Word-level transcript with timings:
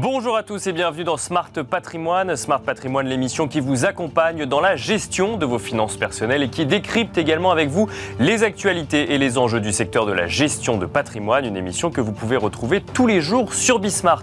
Bonjour 0.00 0.36
à 0.36 0.44
tous 0.44 0.64
et 0.68 0.72
bienvenue 0.72 1.02
dans 1.02 1.16
Smart 1.16 1.50
Patrimoine. 1.68 2.36
Smart 2.36 2.60
Patrimoine, 2.60 3.08
l'émission 3.08 3.48
qui 3.48 3.58
vous 3.58 3.84
accompagne 3.84 4.46
dans 4.46 4.60
la 4.60 4.76
gestion 4.76 5.36
de 5.36 5.44
vos 5.44 5.58
finances 5.58 5.96
personnelles 5.96 6.44
et 6.44 6.48
qui 6.50 6.66
décrypte 6.66 7.18
également 7.18 7.50
avec 7.50 7.68
vous 7.68 7.88
les 8.20 8.44
actualités 8.44 9.12
et 9.12 9.18
les 9.18 9.38
enjeux 9.38 9.58
du 9.60 9.72
secteur 9.72 10.06
de 10.06 10.12
la 10.12 10.28
gestion 10.28 10.78
de 10.78 10.86
patrimoine. 10.86 11.46
Une 11.46 11.56
émission 11.56 11.90
que 11.90 12.00
vous 12.00 12.12
pouvez 12.12 12.36
retrouver 12.36 12.80
tous 12.80 13.08
les 13.08 13.20
jours 13.20 13.54
sur 13.54 13.80
Bismart. 13.80 14.22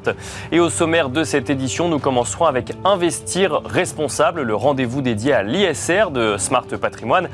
Et 0.54 0.62
au 0.62 0.70
sommaire 0.70 1.10
de 1.10 1.26
cette 1.26 1.50
édition, 1.50 1.90
nous 1.90 2.00
commencerons 2.00 2.46
avec 2.46 2.72
Investir 2.86 3.60
responsable, 3.66 4.44
le 4.44 4.56
rendez-vous 4.56 5.02
dédié 5.02 5.34
à 5.34 5.44
l'ISR 5.44 6.10
de 6.10 6.38
Smart 6.38 6.68
Patrimoine. 6.80 7.28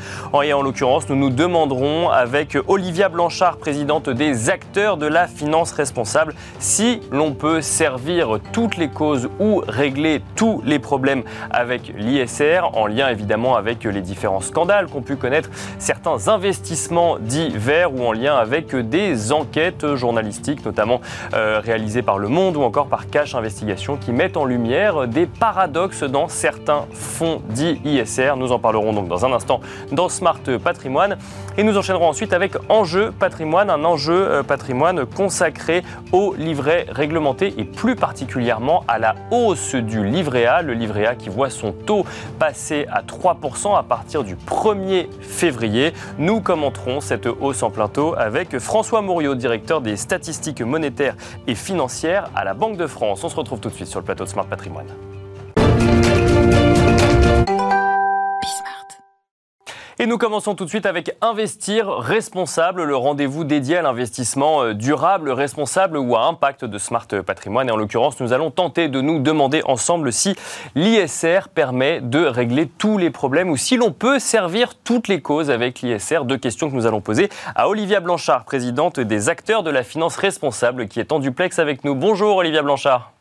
Et 0.43 0.51
en 0.51 0.63
l'occurrence, 0.63 1.07
nous 1.09 1.15
nous 1.15 1.29
demanderons 1.29 2.09
avec 2.09 2.57
Olivia 2.67 3.07
Blanchard, 3.07 3.57
présidente 3.57 4.09
des 4.09 4.49
acteurs 4.49 4.97
de 4.97 5.05
la 5.05 5.27
finance 5.27 5.73
responsable, 5.73 6.33
si 6.57 7.01
l'on 7.11 7.33
peut 7.33 7.61
servir 7.61 8.30
toutes 8.37 8.77
les 8.77 8.89
causes 8.89 9.29
ou 9.39 9.63
régler 9.67 10.21
tous 10.35 10.61
les 10.65 10.79
problèmes 10.79 11.23
avec 11.49 11.93
l'ISR, 11.97 12.69
en 12.73 12.87
lien 12.87 13.09
évidemment 13.09 13.55
avec 13.55 13.83
les 13.83 14.01
différents 14.01 14.41
scandales 14.41 14.87
qu'ont 14.87 15.01
pu 15.01 15.15
connaître 15.15 15.49
certains 15.79 16.27
investissements 16.27 17.17
divers 17.19 17.93
ou 17.93 18.05
en 18.05 18.11
lien 18.11 18.35
avec 18.35 18.75
des 18.75 19.31
enquêtes 19.31 19.95
journalistiques, 19.95 20.65
notamment 20.65 21.01
euh, 21.33 21.61
réalisées 21.63 22.01
par 22.01 22.17
Le 22.17 22.27
Monde 22.27 22.57
ou 22.57 22.61
encore 22.61 22.87
par 22.87 23.09
Cash 23.09 23.35
Investigation, 23.35 23.97
qui 23.97 24.11
mettent 24.11 24.37
en 24.37 24.45
lumière 24.45 25.07
des 25.07 25.25
paradoxes 25.25 26.03
dans 26.03 26.27
certains 26.27 26.85
fonds 26.93 27.41
dits 27.49 27.79
ISR. 27.85 28.33
Nous 28.37 28.51
en 28.51 28.59
parlerons 28.59 28.93
donc 28.93 29.07
dans 29.07 29.25
un 29.25 29.33
instant 29.33 29.61
dans 29.91 30.09
Smart 30.09 30.39
Patrimoine. 30.63 31.17
Et 31.57 31.63
nous 31.63 31.77
enchaînerons 31.77 32.07
ensuite 32.07 32.31
avec 32.31 32.53
Enjeu 32.69 33.11
Patrimoine, 33.11 33.69
un 33.69 33.83
enjeu 33.83 34.13
euh, 34.13 34.41
patrimoine 34.43 35.05
consacré 35.05 35.83
au 36.13 36.33
livret 36.33 36.85
réglementé 36.89 37.53
et 37.57 37.65
plus 37.65 37.97
particulièrement 37.97 38.85
à 38.87 38.99
la 38.99 39.15
hausse 39.31 39.75
du 39.75 40.05
livret 40.05 40.45
A, 40.45 40.61
le 40.61 40.73
livret 40.73 41.05
A 41.05 41.15
qui 41.15 41.27
voit 41.27 41.49
son 41.49 41.73
taux 41.73 42.05
passer 42.39 42.87
à 42.89 43.01
3% 43.01 43.77
à 43.77 43.83
partir 43.83 44.23
du 44.23 44.37
1er 44.37 45.07
février. 45.19 45.91
Nous 46.17 46.39
commenterons 46.39 47.01
cette 47.01 47.27
hausse 47.27 47.63
en 47.63 47.69
plein 47.69 47.89
taux 47.89 48.15
avec 48.17 48.57
François 48.59 49.01
Mouriot, 49.01 49.35
directeur 49.35 49.81
des 49.81 49.97
statistiques 49.97 50.61
monétaires 50.61 51.15
et 51.47 51.55
financières 51.55 52.29
à 52.33 52.45
la 52.45 52.53
Banque 52.53 52.77
de 52.77 52.87
France. 52.87 53.25
On 53.25 53.29
se 53.29 53.35
retrouve 53.35 53.59
tout 53.59 53.69
de 53.69 53.75
suite 53.75 53.87
sur 53.87 53.99
le 53.99 54.05
plateau 54.05 54.23
de 54.23 54.29
Smart 54.29 54.45
Patrimoine. 54.45 54.87
Et 60.01 60.07
nous 60.07 60.17
commençons 60.17 60.55
tout 60.55 60.65
de 60.65 60.69
suite 60.69 60.87
avec 60.87 61.15
Investir 61.21 61.87
responsable, 61.87 62.85
le 62.85 62.95
rendez-vous 62.95 63.43
dédié 63.43 63.77
à 63.77 63.81
l'investissement 63.83 64.63
euh, 64.63 64.73
durable, 64.73 65.29
responsable 65.29 65.95
ou 65.95 66.15
à 66.15 66.25
impact 66.25 66.65
de 66.65 66.79
Smart 66.79 67.05
Patrimoine. 67.23 67.69
Et 67.69 67.71
en 67.71 67.75
l'occurrence, 67.77 68.19
nous 68.19 68.33
allons 68.33 68.49
tenter 68.49 68.87
de 68.87 68.99
nous 68.99 69.19
demander 69.19 69.61
ensemble 69.65 70.11
si 70.11 70.35
l'ISR 70.73 71.49
permet 71.53 72.01
de 72.01 72.25
régler 72.25 72.67
tous 72.67 72.97
les 72.97 73.11
problèmes 73.11 73.51
ou 73.51 73.57
si 73.57 73.77
l'on 73.77 73.91
peut 73.91 74.17
servir 74.17 74.73
toutes 74.73 75.07
les 75.07 75.21
causes 75.21 75.51
avec 75.51 75.81
l'ISR. 75.81 76.25
Deux 76.25 76.37
questions 76.37 76.71
que 76.71 76.75
nous 76.75 76.87
allons 76.87 77.01
poser 77.01 77.29
à 77.53 77.69
Olivia 77.69 77.99
Blanchard, 77.99 78.45
présidente 78.45 78.99
des 78.99 79.29
acteurs 79.29 79.61
de 79.61 79.69
la 79.69 79.83
finance 79.83 80.17
responsable, 80.17 80.87
qui 80.87 80.99
est 80.99 81.11
en 81.11 81.19
duplex 81.19 81.59
avec 81.59 81.83
nous. 81.83 81.93
Bonjour 81.93 82.37
Olivia 82.37 82.63
Blanchard. 82.63 83.11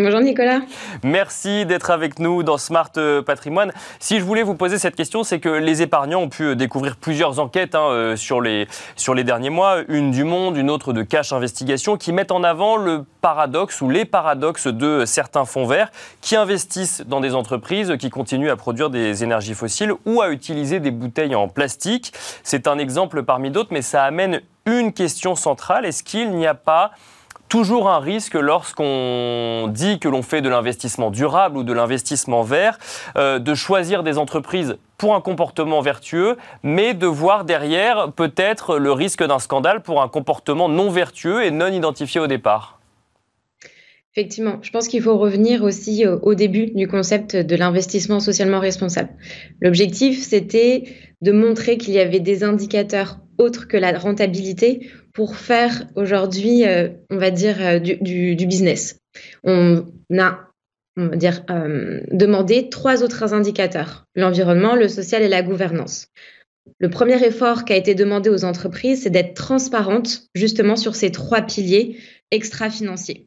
Bonjour 0.00 0.20
Nicolas. 0.20 0.60
Merci 1.02 1.66
d'être 1.66 1.90
avec 1.90 2.20
nous 2.20 2.44
dans 2.44 2.56
Smart 2.56 2.92
euh, 2.98 3.20
Patrimoine. 3.20 3.72
Si 3.98 4.20
je 4.20 4.24
voulais 4.24 4.44
vous 4.44 4.54
poser 4.54 4.78
cette 4.78 4.94
question, 4.94 5.24
c'est 5.24 5.40
que 5.40 5.48
les 5.48 5.82
épargnants 5.82 6.20
ont 6.20 6.28
pu 6.28 6.44
euh, 6.44 6.54
découvrir 6.54 6.94
plusieurs 6.94 7.40
enquêtes 7.40 7.74
hein, 7.74 7.88
euh, 7.90 8.14
sur, 8.14 8.40
les, 8.40 8.68
sur 8.94 9.12
les 9.12 9.24
derniers 9.24 9.50
mois, 9.50 9.78
une 9.88 10.12
du 10.12 10.22
Monde, 10.22 10.56
une 10.56 10.70
autre 10.70 10.92
de 10.92 11.02
Cash 11.02 11.32
Investigation, 11.32 11.96
qui 11.96 12.12
mettent 12.12 12.30
en 12.30 12.44
avant 12.44 12.76
le 12.76 13.04
paradoxe 13.22 13.80
ou 13.80 13.90
les 13.90 14.04
paradoxes 14.04 14.68
de 14.68 15.04
certains 15.04 15.44
fonds 15.44 15.66
verts 15.66 15.90
qui 16.20 16.36
investissent 16.36 17.02
dans 17.04 17.18
des 17.18 17.34
entreprises 17.34 17.96
qui 17.98 18.08
continuent 18.08 18.50
à 18.50 18.56
produire 18.56 18.90
des 18.90 19.24
énergies 19.24 19.54
fossiles 19.54 19.92
ou 20.06 20.22
à 20.22 20.30
utiliser 20.30 20.78
des 20.78 20.92
bouteilles 20.92 21.34
en 21.34 21.48
plastique. 21.48 22.12
C'est 22.44 22.68
un 22.68 22.78
exemple 22.78 23.24
parmi 23.24 23.50
d'autres, 23.50 23.70
mais 23.72 23.82
ça 23.82 24.04
amène 24.04 24.42
une 24.64 24.92
question 24.92 25.34
centrale. 25.34 25.84
Est-ce 25.84 26.04
qu'il 26.04 26.30
n'y 26.36 26.46
a 26.46 26.54
pas 26.54 26.92
toujours 27.48 27.88
un 27.88 27.98
risque 27.98 28.34
lorsqu'on 28.34 29.68
dit 29.72 29.98
que 29.98 30.08
l'on 30.08 30.22
fait 30.22 30.42
de 30.42 30.48
l'investissement 30.48 31.10
durable 31.10 31.56
ou 31.56 31.62
de 31.64 31.72
l'investissement 31.72 32.42
vert, 32.42 32.78
euh, 33.16 33.38
de 33.38 33.54
choisir 33.54 34.02
des 34.02 34.18
entreprises 34.18 34.76
pour 34.96 35.14
un 35.14 35.20
comportement 35.20 35.80
vertueux, 35.80 36.36
mais 36.62 36.94
de 36.94 37.06
voir 37.06 37.44
derrière 37.44 38.12
peut-être 38.12 38.78
le 38.78 38.92
risque 38.92 39.24
d'un 39.24 39.38
scandale 39.38 39.82
pour 39.82 40.02
un 40.02 40.08
comportement 40.08 40.68
non 40.68 40.90
vertueux 40.90 41.44
et 41.44 41.50
non 41.50 41.68
identifié 41.68 42.20
au 42.20 42.26
départ. 42.26 42.78
Effectivement, 44.14 44.58
je 44.62 44.70
pense 44.70 44.88
qu'il 44.88 45.02
faut 45.02 45.16
revenir 45.16 45.62
aussi 45.62 46.04
euh, 46.04 46.18
au 46.22 46.34
début 46.34 46.66
du 46.66 46.88
concept 46.88 47.36
de 47.36 47.56
l'investissement 47.56 48.20
socialement 48.20 48.58
responsable. 48.58 49.10
L'objectif, 49.60 50.20
c'était 50.22 50.84
de 51.22 51.32
montrer 51.32 51.78
qu'il 51.78 51.94
y 51.94 52.00
avait 52.00 52.20
des 52.20 52.42
indicateurs 52.42 53.20
autres 53.38 53.68
que 53.68 53.76
la 53.76 53.96
rentabilité 53.96 54.90
pour 55.18 55.34
faire 55.34 55.88
aujourd'hui, 55.96 56.64
euh, 56.64 56.90
on 57.10 57.16
va 57.16 57.32
dire, 57.32 57.56
euh, 57.58 57.80
du, 57.80 58.46
business. 58.46 59.00
On 59.42 59.84
a, 60.16 60.48
on 60.96 61.08
va 61.08 61.16
dire, 61.16 61.42
euh, 61.50 62.02
demandé 62.12 62.68
trois 62.68 63.02
autres 63.02 63.34
indicateurs, 63.34 64.04
l'environnement, 64.14 64.76
le 64.76 64.86
social 64.86 65.24
et 65.24 65.28
la 65.28 65.42
gouvernance. 65.42 66.06
Le 66.78 66.88
premier 66.88 67.20
effort 67.26 67.64
qui 67.64 67.72
a 67.72 67.76
été 67.76 67.96
demandé 67.96 68.30
aux 68.30 68.44
entreprises, 68.44 69.02
c'est 69.02 69.10
d'être 69.10 69.34
transparentes 69.34 70.28
justement 70.36 70.76
sur 70.76 70.94
ces 70.94 71.10
trois 71.10 71.42
piliers 71.42 71.98
extra-financiers. 72.30 73.26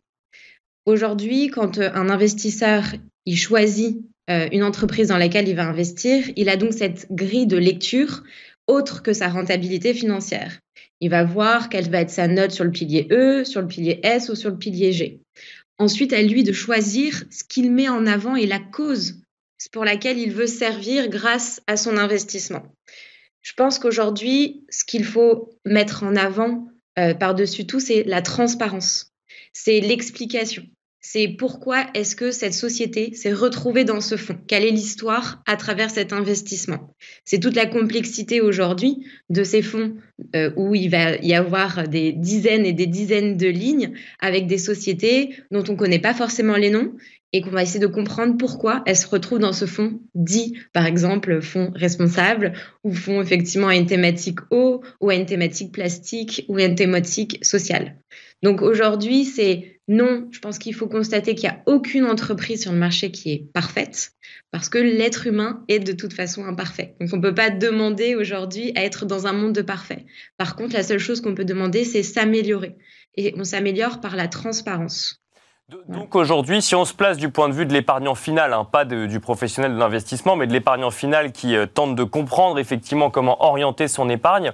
Aujourd'hui, 0.85 1.50
quand 1.50 1.78
un 1.78 2.09
investisseur 2.09 2.85
il 3.25 3.35
choisit 3.35 4.00
une 4.29 4.63
entreprise 4.63 5.09
dans 5.09 5.18
laquelle 5.18 5.50
il 5.50 5.58
va 5.58 5.68
investir, 5.68 6.23
il 6.38 6.47
a 6.47 6.56
donc 6.56 6.72
cette 6.72 7.08
grille 7.12 7.47
de 7.47 7.58
lecture 7.58 8.23
autre 8.68 9.03
que 9.03 9.12
sa 9.12 9.28
rentabilité 9.28 9.94
financière. 9.94 10.59
Il 11.01 11.09
va 11.09 11.23
voir 11.23 11.69
quelle 11.69 11.89
va 11.89 12.01
être 12.01 12.12
sa 12.12 12.28
note 12.28 12.51
sur 12.51 12.63
le 12.63 12.72
pilier 12.72 13.07
E, 13.12 13.44
sur 13.44 13.62
le 13.62 13.67
pilier 13.67 14.00
S 14.03 14.29
ou 14.29 14.35
sur 14.35 14.51
le 14.51 14.57
pilier 14.57 14.94
G. 14.94 15.19
Ensuite, 15.78 16.13
à 16.13 16.22
lui 16.22 16.44
de 16.44 16.53
choisir 16.53 17.23
ce 17.31 17.44
qu'il 17.44 17.72
met 17.72 17.89
en 17.89 18.06
avant 18.06 18.35
et 18.35 18.45
la 18.45 18.59
cause 18.59 19.16
pour 19.72 19.84
laquelle 19.84 20.19
il 20.19 20.31
veut 20.31 20.47
servir 20.47 21.09
grâce 21.09 21.61
à 21.67 21.75
son 21.75 21.97
investissement. 21.97 22.63
Je 23.41 23.53
pense 23.53 23.79
qu'aujourd'hui, 23.79 24.63
ce 24.69 24.84
qu'il 24.84 25.03
faut 25.03 25.57
mettre 25.66 26.03
en 26.03 26.16
avant 26.16 26.67
euh, 27.00 27.13
par-dessus 27.13 27.66
tout, 27.66 27.79
c'est 27.79 28.03
la 28.03 28.22
transparence, 28.22 29.11
c'est 29.53 29.79
l'explication 29.79 30.63
c'est 31.01 31.28
pourquoi 31.28 31.88
est-ce 31.95 32.16
que 32.16 32.29
cette 32.29 32.53
société 32.53 33.13
s'est 33.16 33.34
retrouvée 33.34 33.84
dans 33.84 34.01
ce 34.01 34.17
fonds 34.17 34.38
Quelle 34.47 34.63
est 34.63 34.72
l'histoire 34.72 35.41
à 35.47 35.57
travers 35.57 35.89
cet 35.89 36.13
investissement? 36.13 36.95
C'est 37.25 37.39
toute 37.39 37.56
la 37.56 37.66
complexité 37.66 38.39
aujourd'hui 38.39 39.03
de 39.31 39.44
ces 39.44 39.63
fonds 39.63 39.95
euh, 40.35 40.51
où 40.56 40.75
il 40.75 40.90
va 40.90 41.16
y 41.16 41.34
avoir 41.34 41.88
des 41.88 42.11
dizaines 42.11 42.67
et 42.67 42.73
des 42.73 42.85
dizaines 42.85 43.35
de 43.35 43.47
lignes 43.47 43.94
avec 44.19 44.45
des 44.45 44.59
sociétés 44.59 45.35
dont 45.50 45.63
on 45.67 45.72
ne 45.72 45.78
connaît 45.78 46.00
pas 46.00 46.13
forcément 46.13 46.56
les 46.56 46.69
noms 46.69 46.94
et 47.34 47.41
qu'on 47.41 47.50
va 47.50 47.63
essayer 47.63 47.79
de 47.79 47.88
comprendre 47.88 48.38
pourquoi 48.38 48.84
elles 48.85 48.97
se 48.97 49.07
retrouvent 49.07 49.40
dans 49.40 49.53
ce 49.53 49.66
fonds 49.66 50.00
dit, 50.13 50.57
par 50.73 50.85
exemple, 50.85 51.41
fonds 51.41 51.72
responsable 51.73 52.53
ou 52.84 52.94
fonds 52.94 53.22
effectivement 53.22 53.69
à 53.69 53.75
une 53.75 53.85
thématique 53.88 54.40
eau 54.51 54.84
ou 55.00 55.09
à 55.09 55.16
une 55.16 55.25
thématique 55.25 55.72
plastique 55.72 56.45
ou 56.47 56.57
à 56.57 56.63
une 56.63 56.75
thématique 56.75 57.44
sociale. 57.44 57.95
Donc 58.41 58.62
aujourd'hui, 58.62 59.25
c'est 59.25 59.81
non, 59.88 60.28
je 60.31 60.40
pense 60.40 60.57
qu'il 60.57 60.74
faut 60.74 60.88
constater 60.88 61.35
qu'il 61.35 61.50
n'y 61.50 61.56
a 61.56 61.63
aucune 61.66 62.06
entreprise 62.06 62.62
sur 62.62 62.72
le 62.72 62.78
marché 62.78 63.12
qui 63.12 63.31
est 63.31 63.52
parfaite 63.53 64.13
parce 64.52 64.69
que 64.69 64.78
l'être 64.78 65.28
humain 65.28 65.63
est 65.68 65.79
de 65.79 65.91
toute 65.91 66.13
façon 66.13 66.46
imparfait. 66.46 66.96
Donc 67.00 67.09
on 67.13 67.18
ne 67.18 67.22
peut 67.22 67.34
pas 67.34 67.50
demander 67.50 68.16
aujourd'hui 68.16 68.72
à 68.75 68.84
être 68.84 69.05
dans 69.05 69.28
un 69.28 69.34
monde 69.34 69.53
de 69.53 69.61
parfait. 69.61 70.05
Par 70.38 70.55
contre, 70.55 70.73
la 70.73 70.84
seule 70.84 70.99
chose 70.99 71.22
qu'on 71.22 71.35
peut 71.35 71.46
demander, 71.46 71.84
c'est 71.84 72.03
s'améliorer. 72.03 72.76
Et 73.16 73.34
on 73.38 73.43
s'améliore 73.43 73.99
par 73.99 74.16
la 74.16 74.28
transparence. 74.28 75.21
Donc 75.88 76.16
aujourd'hui, 76.16 76.62
si 76.62 76.76
on 76.76 76.84
se 76.84 76.94
place 76.94 77.16
du 77.16 77.29
point 77.29 77.47
de 77.47 77.53
vue 77.53 77.66
de 77.66 77.72
l'épargnant 77.72 78.14
final, 78.14 78.52
hein, 78.52 78.68
pas 78.70 78.84
du 78.84 79.20
professionnel 79.22 79.73
de 79.73 79.79
l'investissement, 79.79 80.35
mais 80.35 80.46
de 80.46 80.52
l'épargnant 80.52 80.91
final 80.91 81.32
qui 81.32 81.56
euh, 81.56 81.66
tente 81.66 81.96
de 81.96 82.03
comprendre 82.03 82.59
effectivement 82.59 83.09
comment 83.09 83.41
orienter 83.41 83.88
son 83.88 84.09
épargne, 84.09 84.52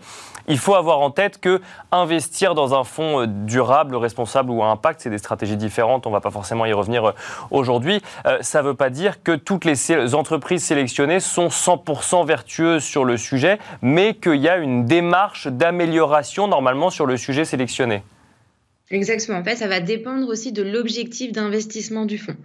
il 0.48 0.60
faut 0.60 0.76
avoir 0.76 1.00
en 1.00 1.10
tête 1.10 1.40
que 1.40 1.60
investir 1.92 2.54
dans 2.54 2.80
un 2.80 2.84
fonds 2.84 3.22
euh, 3.22 3.26
durable, 3.26 3.96
responsable 3.96 4.52
ou 4.52 4.62
à 4.62 4.68
impact, 4.68 5.02
c'est 5.02 5.10
des 5.10 5.18
stratégies 5.18 5.58
différentes. 5.58 6.06
On 6.06 6.12
ne 6.12 6.16
va 6.16 6.22
pas 6.22 6.30
forcément 6.30 6.68
y 6.68 6.74
revenir 6.74 7.06
euh, 7.06 7.12
aujourd'hui. 7.50 8.04
ça 8.42 8.62
ne 8.62 8.68
veut 8.68 8.76
pas 8.76 8.92
dire 8.92 9.24
que 9.24 9.32
toutes 9.32 9.66
les 9.66 10.14
entreprises 10.14 10.64
sélectionnées 10.64 11.20
sont 11.20 11.48
100% 11.48 12.28
vertueuses 12.28 12.84
sur 12.84 13.06
le 13.06 13.18
sujet, 13.18 13.58
mais 13.82 14.14
qu'il 14.14 14.36
y 14.36 14.50
a 14.50 14.58
une 14.58 14.86
démarche 14.86 15.48
d'amélioration 15.48 16.48
normalement 16.48 16.92
sur 16.92 17.08
le 17.08 17.18
sujet 17.18 17.44
sélectionné. 17.44 18.04
Exactement. 18.90 19.38
En 19.38 19.44
fait, 19.44 19.58
ça 19.58 19.68
va 19.68 19.82
dépendre 19.82 20.28
aussi 20.30 20.54
de 20.54 20.62
l'objectif 20.62 21.32
d'investissement 21.34 22.06
du 22.06 22.18
fonds. 22.18 22.38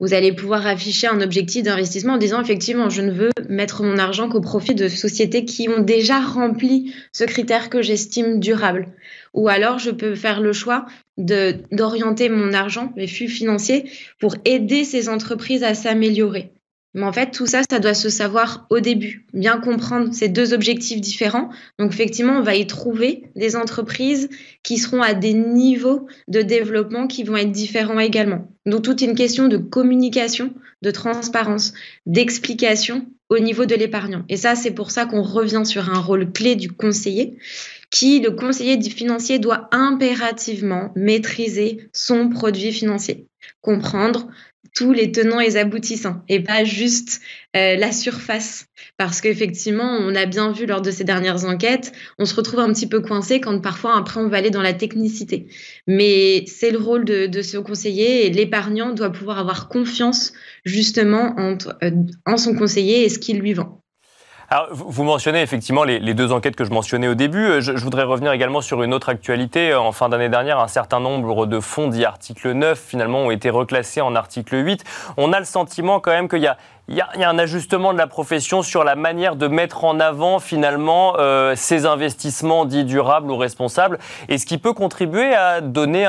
vous 0.00 0.14
allez 0.14 0.32
pouvoir 0.32 0.66
afficher 0.66 1.06
un 1.06 1.20
objectif 1.20 1.62
d'investissement 1.62 2.14
en 2.14 2.18
disant 2.18 2.40
effectivement, 2.40 2.88
je 2.88 3.02
ne 3.02 3.12
veux 3.12 3.30
mettre 3.48 3.82
mon 3.82 3.98
argent 3.98 4.28
qu'au 4.28 4.40
profit 4.40 4.74
de 4.74 4.88
sociétés 4.88 5.44
qui 5.44 5.68
ont 5.68 5.80
déjà 5.80 6.18
rempli 6.20 6.94
ce 7.12 7.24
critère 7.24 7.68
que 7.68 7.82
j'estime 7.82 8.40
durable. 8.40 8.88
Ou 9.34 9.48
alors, 9.48 9.78
je 9.78 9.90
peux 9.90 10.14
faire 10.14 10.40
le 10.40 10.52
choix 10.52 10.86
d'orienter 11.18 12.30
mon 12.30 12.52
argent, 12.54 12.92
mes 12.96 13.06
flux 13.06 13.28
financiers, 13.28 13.90
pour 14.18 14.34
aider 14.44 14.84
ces 14.84 15.08
entreprises 15.10 15.62
à 15.62 15.74
s'améliorer. 15.74 16.52
Mais 16.94 17.04
en 17.04 17.12
fait, 17.12 17.30
tout 17.30 17.46
ça, 17.46 17.62
ça 17.70 17.78
doit 17.78 17.94
se 17.94 18.10
savoir 18.10 18.66
au 18.68 18.80
début, 18.80 19.26
bien 19.32 19.58
comprendre 19.58 20.12
ces 20.12 20.28
deux 20.28 20.52
objectifs 20.52 21.00
différents. 21.00 21.48
Donc, 21.78 21.92
effectivement, 21.92 22.38
on 22.38 22.42
va 22.42 22.54
y 22.54 22.66
trouver 22.66 23.24
des 23.34 23.56
entreprises 23.56 24.28
qui 24.62 24.76
seront 24.76 25.00
à 25.00 25.14
des 25.14 25.32
niveaux 25.32 26.06
de 26.28 26.42
développement 26.42 27.06
qui 27.06 27.24
vont 27.24 27.36
être 27.36 27.52
différents 27.52 27.98
également. 27.98 28.48
Donc, 28.66 28.82
toute 28.82 29.00
une 29.00 29.14
question 29.14 29.48
de 29.48 29.56
communication, 29.56 30.52
de 30.82 30.90
transparence, 30.90 31.72
d'explication 32.04 33.06
au 33.30 33.38
niveau 33.38 33.64
de 33.64 33.74
l'épargnant. 33.74 34.24
Et 34.28 34.36
ça, 34.36 34.54
c'est 34.54 34.72
pour 34.72 34.90
ça 34.90 35.06
qu'on 35.06 35.22
revient 35.22 35.62
sur 35.64 35.88
un 35.88 35.98
rôle 35.98 36.30
clé 36.32 36.56
du 36.56 36.70
conseiller, 36.70 37.38
qui, 37.90 38.20
le 38.20 38.32
conseiller 38.32 38.78
financier, 38.82 39.38
doit 39.38 39.68
impérativement 39.72 40.92
maîtriser 40.94 41.88
son 41.94 42.28
produit 42.28 42.72
financier, 42.72 43.26
comprendre 43.62 44.28
tous 44.74 44.92
les 44.92 45.12
tenants 45.12 45.40
et 45.40 45.56
aboutissants 45.56 46.22
et 46.28 46.40
pas 46.40 46.64
juste 46.64 47.20
euh, 47.56 47.76
la 47.76 47.92
surface. 47.92 48.66
Parce 48.96 49.20
qu'effectivement, 49.20 49.98
on 50.00 50.14
a 50.14 50.26
bien 50.26 50.52
vu 50.52 50.66
lors 50.66 50.80
de 50.80 50.90
ces 50.90 51.04
dernières 51.04 51.44
enquêtes, 51.44 51.92
on 52.18 52.24
se 52.24 52.34
retrouve 52.34 52.60
un 52.60 52.72
petit 52.72 52.88
peu 52.88 53.00
coincé 53.00 53.40
quand 53.40 53.60
parfois 53.60 53.96
après 53.96 54.20
on 54.20 54.28
va 54.28 54.38
aller 54.38 54.50
dans 54.50 54.62
la 54.62 54.72
technicité. 54.72 55.48
Mais 55.86 56.44
c'est 56.46 56.70
le 56.70 56.78
rôle 56.78 57.04
de, 57.04 57.42
ce 57.42 57.58
conseiller 57.58 58.26
et 58.26 58.30
l'épargnant 58.30 58.92
doit 58.92 59.10
pouvoir 59.10 59.38
avoir 59.38 59.68
confiance 59.68 60.32
justement 60.64 61.34
euh, 61.38 61.90
en 62.24 62.36
son 62.36 62.54
conseiller 62.54 63.04
et 63.04 63.08
ce 63.08 63.18
qu'il 63.18 63.38
lui 63.38 63.52
vend. 63.52 63.81
Vous 64.70 65.04
mentionnez 65.04 65.40
effectivement 65.40 65.84
les, 65.84 66.14
deux 66.14 66.32
enquêtes 66.32 66.56
que 66.56 66.64
je 66.64 66.70
mentionnais 66.70 67.08
au 67.08 67.14
début. 67.14 67.44
Euh, 67.44 67.60
je, 67.60 67.72
voudrais 67.72 68.02
revenir 68.02 68.32
également 68.32 68.60
sur 68.60 68.82
une 68.82 68.92
autre 68.92 69.08
actualité. 69.08 69.70
Euh, 69.70 69.80
en 69.80 69.92
fin 69.92 70.08
d'année 70.08 70.28
dernière, 70.28 70.58
un 70.58 70.68
certain 70.68 71.00
nombre 71.00 71.46
de 71.46 71.60
fonds 71.60 71.88
dits 71.88 72.04
article 72.04 72.52
9 72.52 72.78
finalement 72.78 73.20
ont 73.20 73.30
été 73.30 73.50
reclassés 73.50 74.00
en 74.00 74.14
article 74.14 74.64
8. 74.64 74.84
On 75.16 75.32
a 75.32 75.38
le 75.38 75.46
sentiment 75.46 76.00
quand 76.00 76.10
même 76.10 76.28
qu'il 76.28 76.40
y 76.40 76.46
a 76.46 76.58
il 76.92 76.98
y, 76.98 77.24
a, 77.24 77.30
un 77.30 77.38
ajustement 77.38 77.94
de 77.94 77.98
la 77.98 78.06
profession 78.06 78.60
sur 78.60 78.84
la 78.84 78.96
manière 78.96 79.34
de 79.34 79.46
mettre 79.46 79.84
en 79.84 79.98
avant 79.98 80.40
finalement 80.40 81.14
euh, 81.16 81.54
ces 81.56 81.86
investissements 81.86 82.66
dits 82.66 82.84
durables 82.84 83.30
ou 83.30 83.38
responsables, 83.38 83.98
et 84.28 84.36
ce 84.36 84.44
qui 84.44 84.58
peut 84.58 84.74
contribuer 84.74 85.34
à 85.34 85.62
donner 85.62 86.06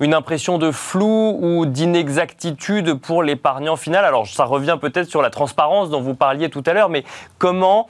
une 0.00 0.14
impression 0.14 0.58
de 0.58 0.72
flou 0.72 1.38
ou 1.40 1.64
d'inexactitude 1.64 2.94
pour 2.94 3.22
l'épargnant 3.22 3.76
final. 3.76 4.04
Alors 4.04 4.26
ça 4.26 4.44
revient 4.44 4.78
peut-être 4.80 5.08
sur 5.08 5.22
la 5.22 5.30
transparence 5.30 5.90
dont 5.90 6.00
vous 6.00 6.16
parliez 6.16 6.50
tout 6.50 6.62
à 6.66 6.72
l'heure, 6.72 6.88
mais 6.88 7.04
comment 7.38 7.86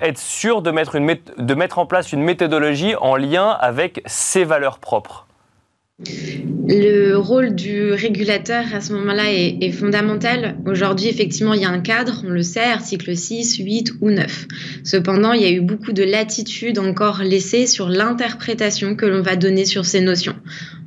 être 0.00 0.18
sûr 0.18 0.62
de 0.62 0.70
mettre, 0.70 0.94
une, 0.94 1.16
de 1.38 1.54
mettre 1.54 1.80
en 1.80 1.86
place 1.86 2.12
une 2.12 2.22
méthodologie 2.22 2.94
en 3.00 3.16
lien 3.16 3.50
avec 3.60 4.00
ses 4.06 4.44
valeurs 4.44 4.78
propres? 4.78 5.26
Le 6.68 7.14
rôle 7.16 7.54
du 7.54 7.92
régulateur 7.92 8.64
à 8.74 8.80
ce 8.80 8.92
moment-là 8.92 9.32
est, 9.32 9.70
fondamental. 9.72 10.56
Aujourd'hui, 10.66 11.08
effectivement, 11.08 11.54
il 11.54 11.62
y 11.62 11.64
a 11.64 11.70
un 11.70 11.80
cadre, 11.80 12.22
on 12.26 12.30
le 12.30 12.42
sait, 12.42 12.60
article 12.60 13.16
6, 13.16 13.56
8 13.58 13.94
ou 14.00 14.10
9. 14.10 14.46
Cependant, 14.84 15.32
il 15.32 15.42
y 15.42 15.44
a 15.44 15.50
eu 15.50 15.60
beaucoup 15.60 15.92
de 15.92 16.02
latitude 16.02 16.78
encore 16.78 17.22
laissée 17.22 17.66
sur 17.66 17.88
l'interprétation 17.88 18.94
que 18.94 19.06
l'on 19.06 19.22
va 19.22 19.36
donner 19.36 19.64
sur 19.64 19.84
ces 19.84 20.00
notions. 20.00 20.36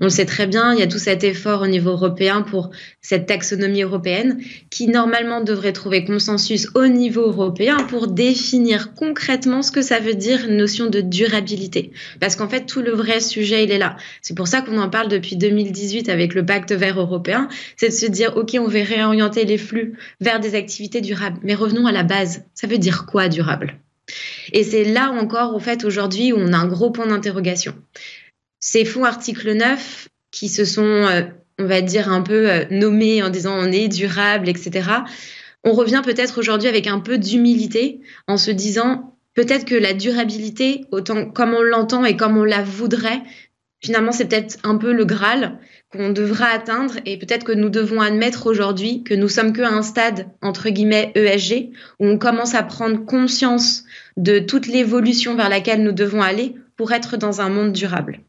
On 0.02 0.06
le 0.06 0.10
sait 0.10 0.26
très 0.26 0.48
bien, 0.48 0.74
il 0.74 0.80
y 0.80 0.84
a 0.84 0.88
tout 0.88 1.00
cet 1.00 1.24
effort 1.24 1.62
au 1.62 1.68
niveau 1.68 1.92
européen 1.92 2.42
pour 2.42 2.72
cette 3.04 3.28
taxonomie 3.28 3.84
européenne 3.84 4.42
qui 4.70 4.88
normalement 4.88 5.42
devrait 5.42 5.74
trouver 5.74 6.06
consensus 6.06 6.70
au 6.74 6.88
niveau 6.88 7.28
européen 7.28 7.78
pour 7.90 8.08
définir 8.08 8.94
concrètement 8.94 9.62
ce 9.62 9.72
que 9.72 9.82
ça 9.82 10.00
veut 10.00 10.16
dire 10.16 10.48
une 10.48 10.58
notion 10.58 10.88
de 10.90 11.02
durabilité. 11.02 11.92
Parce 12.20 12.36
qu'en 12.36 12.48
fait, 12.48 12.66
tout 12.66 12.82
le 12.82 12.92
vrai 12.92 13.20
sujet, 13.20 13.66
il 13.66 13.72
est 13.72 13.78
là. 13.78 13.98
C'est 14.22 14.36
pour 14.36 14.48
ça 14.48 14.62
qu'on 14.62 14.78
en 14.78 14.90
parle 14.90 15.10
depuis 15.10 15.36
2018 15.36 16.08
avec 16.10 16.34
le 16.34 16.46
pacte 16.46 16.72
vert 16.72 17.00
européen, 17.00 17.50
c'est 17.76 17.90
de 17.90 17.94
se 17.94 18.06
dire, 18.06 18.38
OK, 18.38 18.56
on 18.58 18.68
va 18.68 18.84
réorienter 18.84 19.44
les 19.44 19.58
flux 19.58 19.98
vers 20.22 20.40
des 20.40 20.56
activités 20.56 21.02
durables. 21.02 21.40
Mais 21.44 21.56
revenons 21.56 21.86
à 21.86 21.92
la 21.92 22.04
base. 22.04 22.46
Ça 22.54 22.68
veut 22.68 22.78
dire 22.78 23.06
quoi 23.06 23.28
durable? 23.28 23.78
Et 24.54 24.64
c'est 24.64 24.84
là 24.84 25.12
encore, 25.12 25.56
au 25.56 25.60
fait, 25.60 25.84
aujourd'hui, 25.84 26.34
où 26.34 26.38
on 26.38 26.54
a 26.54 26.58
un 26.58 26.68
gros 26.68 26.92
point 26.92 27.08
d'interrogation. 27.08 27.76
Ces 28.60 28.86
fonds 28.86 29.04
article 29.04 29.54
9 29.54 30.08
qui 30.32 30.50
se 30.50 30.66
sont, 30.66 30.82
euh, 30.82 31.24
on 31.64 31.68
va 31.68 31.82
dire, 31.82 32.12
un 32.12 32.22
peu 32.22 32.50
euh, 32.50 32.66
nommés 32.70 33.24
en 33.24 33.30
disant 33.30 33.56
on 33.58 33.72
est 33.72 33.88
durable, 33.88 34.50
etc. 34.50 34.90
On 35.64 35.72
revient 35.72 36.02
peut-être 36.04 36.40
aujourd'hui 36.40 36.68
avec 36.68 36.88
un 36.88 37.00
peu 37.00 37.18
d'humilité 37.18 38.02
en 38.28 38.38
se 38.38 38.52
disant 38.52 39.16
peut-être 39.34 39.66
que 39.66 39.76
la 39.76 39.94
durabilité, 39.94 40.86
autant 40.92 41.26
comme 41.26 41.54
on 41.54 41.62
l'entend 41.62 42.04
et 42.04 42.18
comme 42.18 42.38
on 42.38 42.44
la 42.44 42.62
voudrait, 42.62 43.22
finalement, 43.82 44.12
c'est 44.12 44.26
peut-être 44.26 44.58
un 44.64 44.78
peu 44.78 44.92
le 44.92 45.06
Graal 45.06 45.58
qu'on 45.92 46.10
devra 46.10 46.48
atteindre 46.48 46.96
et 47.06 47.18
peut-être 47.18 47.44
que 47.44 47.52
nous 47.52 47.70
devons 47.70 48.02
admettre 48.02 48.48
aujourd'hui 48.48 49.04
que 49.04 49.14
nous 49.14 49.30
sommes 49.30 49.54
qu'à 49.54 49.70
un 49.70 49.84
stade, 49.84 50.28
entre 50.42 50.70
guillemets, 50.70 51.12
ESG, 51.16 51.70
où 52.00 52.08
on 52.08 52.18
commence 52.18 52.56
à 52.56 52.64
prendre 52.64 53.06
conscience 53.06 53.84
de 54.18 54.40
toute 54.40 54.68
l'évolution 54.68 55.36
vers 55.36 55.50
laquelle 55.50 55.84
nous 55.84 55.92
devons 55.92 56.22
aller 56.22 56.56
pour 56.76 56.92
être 56.92 57.16
dans 57.16 57.42
un 57.42 57.50
monde 57.50 57.72
durable. 57.72 58.20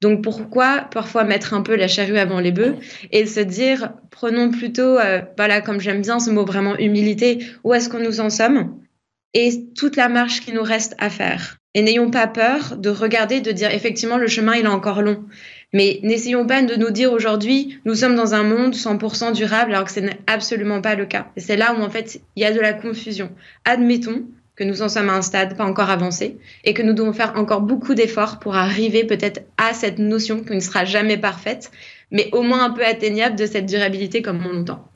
Donc 0.00 0.22
pourquoi 0.22 0.88
parfois 0.92 1.24
mettre 1.24 1.54
un 1.54 1.62
peu 1.62 1.76
la 1.76 1.88
charrue 1.88 2.18
avant 2.18 2.40
les 2.40 2.52
bœufs 2.52 2.76
et 3.10 3.26
se 3.26 3.40
dire 3.40 3.92
prenons 4.10 4.50
plutôt, 4.50 4.98
euh, 4.98 5.22
voilà 5.36 5.60
comme 5.60 5.80
j'aime 5.80 6.02
bien 6.02 6.18
ce 6.18 6.30
mot 6.30 6.44
vraiment 6.44 6.76
humilité, 6.76 7.46
où 7.64 7.72
est-ce 7.74 7.88
que 7.88 7.96
nous 7.96 8.20
en 8.20 8.30
sommes 8.30 8.78
et 9.34 9.66
toute 9.76 9.96
la 9.96 10.08
marche 10.08 10.40
qui 10.40 10.52
nous 10.52 10.62
reste 10.62 10.94
à 10.98 11.10
faire. 11.10 11.58
Et 11.74 11.82
n'ayons 11.82 12.10
pas 12.10 12.28
peur 12.28 12.76
de 12.76 12.88
regarder, 12.88 13.40
de 13.40 13.50
dire 13.50 13.72
effectivement 13.72 14.16
le 14.16 14.28
chemin 14.28 14.54
il 14.54 14.64
est 14.64 14.68
encore 14.68 15.02
long. 15.02 15.24
Mais 15.72 15.98
n'essayons 16.04 16.46
pas 16.46 16.62
de 16.62 16.76
nous 16.76 16.90
dire 16.90 17.12
aujourd'hui 17.12 17.80
nous 17.84 17.96
sommes 17.96 18.14
dans 18.14 18.34
un 18.34 18.44
monde 18.44 18.74
100% 18.74 19.32
durable 19.32 19.74
alors 19.74 19.84
que 19.84 19.90
ce 19.90 20.00
n'est 20.00 20.18
absolument 20.28 20.80
pas 20.80 20.94
le 20.94 21.06
cas. 21.06 21.26
Et 21.36 21.40
c'est 21.40 21.56
là 21.56 21.74
où 21.74 21.82
en 21.82 21.90
fait 21.90 22.20
il 22.36 22.42
y 22.42 22.46
a 22.46 22.52
de 22.52 22.60
la 22.60 22.74
confusion. 22.74 23.30
Admettons 23.64 24.24
que 24.56 24.64
nous 24.64 24.82
en 24.82 24.88
sommes 24.88 25.08
à 25.08 25.14
un 25.14 25.22
stade 25.22 25.56
pas 25.56 25.64
encore 25.64 25.90
avancé 25.90 26.38
et 26.64 26.74
que 26.74 26.82
nous 26.82 26.92
devons 26.92 27.12
faire 27.12 27.32
encore 27.36 27.60
beaucoup 27.60 27.94
d'efforts 27.94 28.38
pour 28.38 28.54
arriver 28.54 29.04
peut-être 29.04 29.42
à 29.56 29.74
cette 29.74 29.98
notion 29.98 30.44
qui 30.44 30.54
ne 30.54 30.60
sera 30.60 30.84
jamais 30.84 31.16
parfaite, 31.16 31.70
mais 32.10 32.28
au 32.32 32.42
moins 32.42 32.64
un 32.64 32.70
peu 32.70 32.84
atteignable 32.84 33.36
de 33.36 33.46
cette 33.46 33.66
durabilité 33.66 34.22
comme 34.22 34.44
on 34.46 34.52
l'entend. 34.52 34.88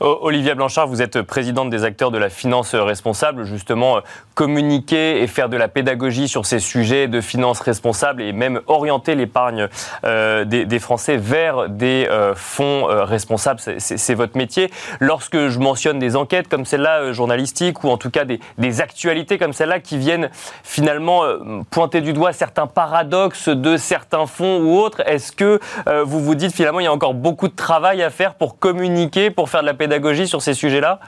Olivia 0.00 0.54
Blanchard, 0.54 0.86
vous 0.86 1.02
êtes 1.02 1.20
présidente 1.20 1.68
des 1.68 1.84
acteurs 1.84 2.10
de 2.10 2.16
la 2.16 2.30
finance 2.30 2.74
responsable, 2.74 3.44
justement 3.44 3.98
euh, 3.98 4.00
communiquer 4.34 5.20
et 5.20 5.26
faire 5.26 5.50
de 5.50 5.58
la 5.58 5.68
pédagogie 5.68 6.26
sur 6.26 6.46
ces 6.46 6.58
sujets 6.58 7.06
de 7.06 7.20
finance 7.20 7.60
responsable 7.60 8.22
et 8.22 8.32
même 8.32 8.62
orienter 8.66 9.14
l'épargne 9.14 9.68
euh, 10.04 10.46
des, 10.46 10.78
Français 10.78 11.18
vers 11.18 11.68
des 11.68 12.06
euh, 12.10 12.34
fonds 12.34 12.86
responsables, 12.86 13.60
c'est 13.60 14.14
votre 14.14 14.38
métier. 14.38 14.70
Lorsque 15.00 15.48
je 15.48 15.58
mentionne 15.58 15.98
des 15.98 16.16
enquêtes 16.16 16.48
comme 16.48 16.64
celle-là, 16.64 17.12
journalistiques, 17.12 17.84
ou 17.84 17.90
en 17.90 17.98
tout 17.98 18.10
cas 18.10 18.24
des, 18.24 18.80
actualités 18.80 19.36
comme 19.36 19.52
celle-là 19.52 19.80
qui 19.80 19.98
viennent 19.98 20.30
finalement 20.62 21.24
pointer 21.70 22.00
du 22.00 22.14
doigt 22.14 22.32
certains 22.32 22.66
paradoxes 22.66 23.48
de 23.50 23.76
certains 23.76 24.26
fonds 24.26 24.60
ou 24.60 24.78
autres, 24.78 25.02
est-ce 25.06 25.32
que 25.32 25.60
vous 26.04 26.20
vous 26.20 26.34
dites 26.34 26.54
finalement 26.54 26.80
il 26.80 26.84
y 26.84 26.86
a 26.86 26.92
encore 26.92 27.14
beaucoup 27.14 27.48
de 27.48 27.56
travail 27.56 28.02
à 28.02 28.08
faire 28.08 28.34
pour 28.34 28.58
communiquer, 28.58 29.30
faire 29.48 29.62
de 29.62 29.66
la 29.66 29.74
pédagogie 29.74 30.26
sur 30.26 30.42
ces 30.42 30.54
sujets-là? 30.54 31.00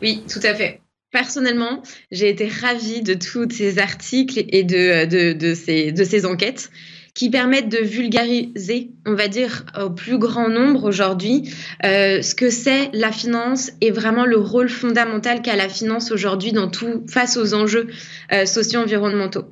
Oui, 0.00 0.22
tout 0.28 0.40
à 0.42 0.54
fait. 0.54 0.80
Personnellement, 1.10 1.82
j'ai 2.10 2.28
été 2.28 2.48
ravie 2.48 3.02
de 3.02 3.14
tous 3.14 3.48
ces 3.50 3.78
articles 3.78 4.44
et 4.48 4.64
de, 4.64 5.34
de, 5.34 5.54
ces, 5.54 5.92
de 5.92 6.04
ces 6.04 6.26
enquêtes 6.26 6.70
qui 7.14 7.30
permettent 7.30 7.68
de 7.68 7.78
vulgariser, 7.78 8.90
on 9.06 9.14
va 9.14 9.28
dire, 9.28 9.64
au 9.80 9.90
plus 9.90 10.18
grand 10.18 10.48
nombre 10.48 10.82
aujourd'hui, 10.82 11.54
euh, 11.84 12.20
ce 12.22 12.34
que 12.34 12.50
c'est 12.50 12.90
la 12.92 13.12
finance 13.12 13.70
et 13.80 13.92
vraiment 13.92 14.26
le 14.26 14.36
rôle 14.36 14.68
fondamental 14.68 15.40
qu'a 15.40 15.54
la 15.54 15.68
finance 15.68 16.10
aujourd'hui 16.10 16.50
dans 16.50 16.68
tout 16.68 17.04
face 17.08 17.36
aux 17.36 17.54
enjeux 17.54 17.86
euh, 18.32 18.46
socio-environnementaux. 18.46 19.44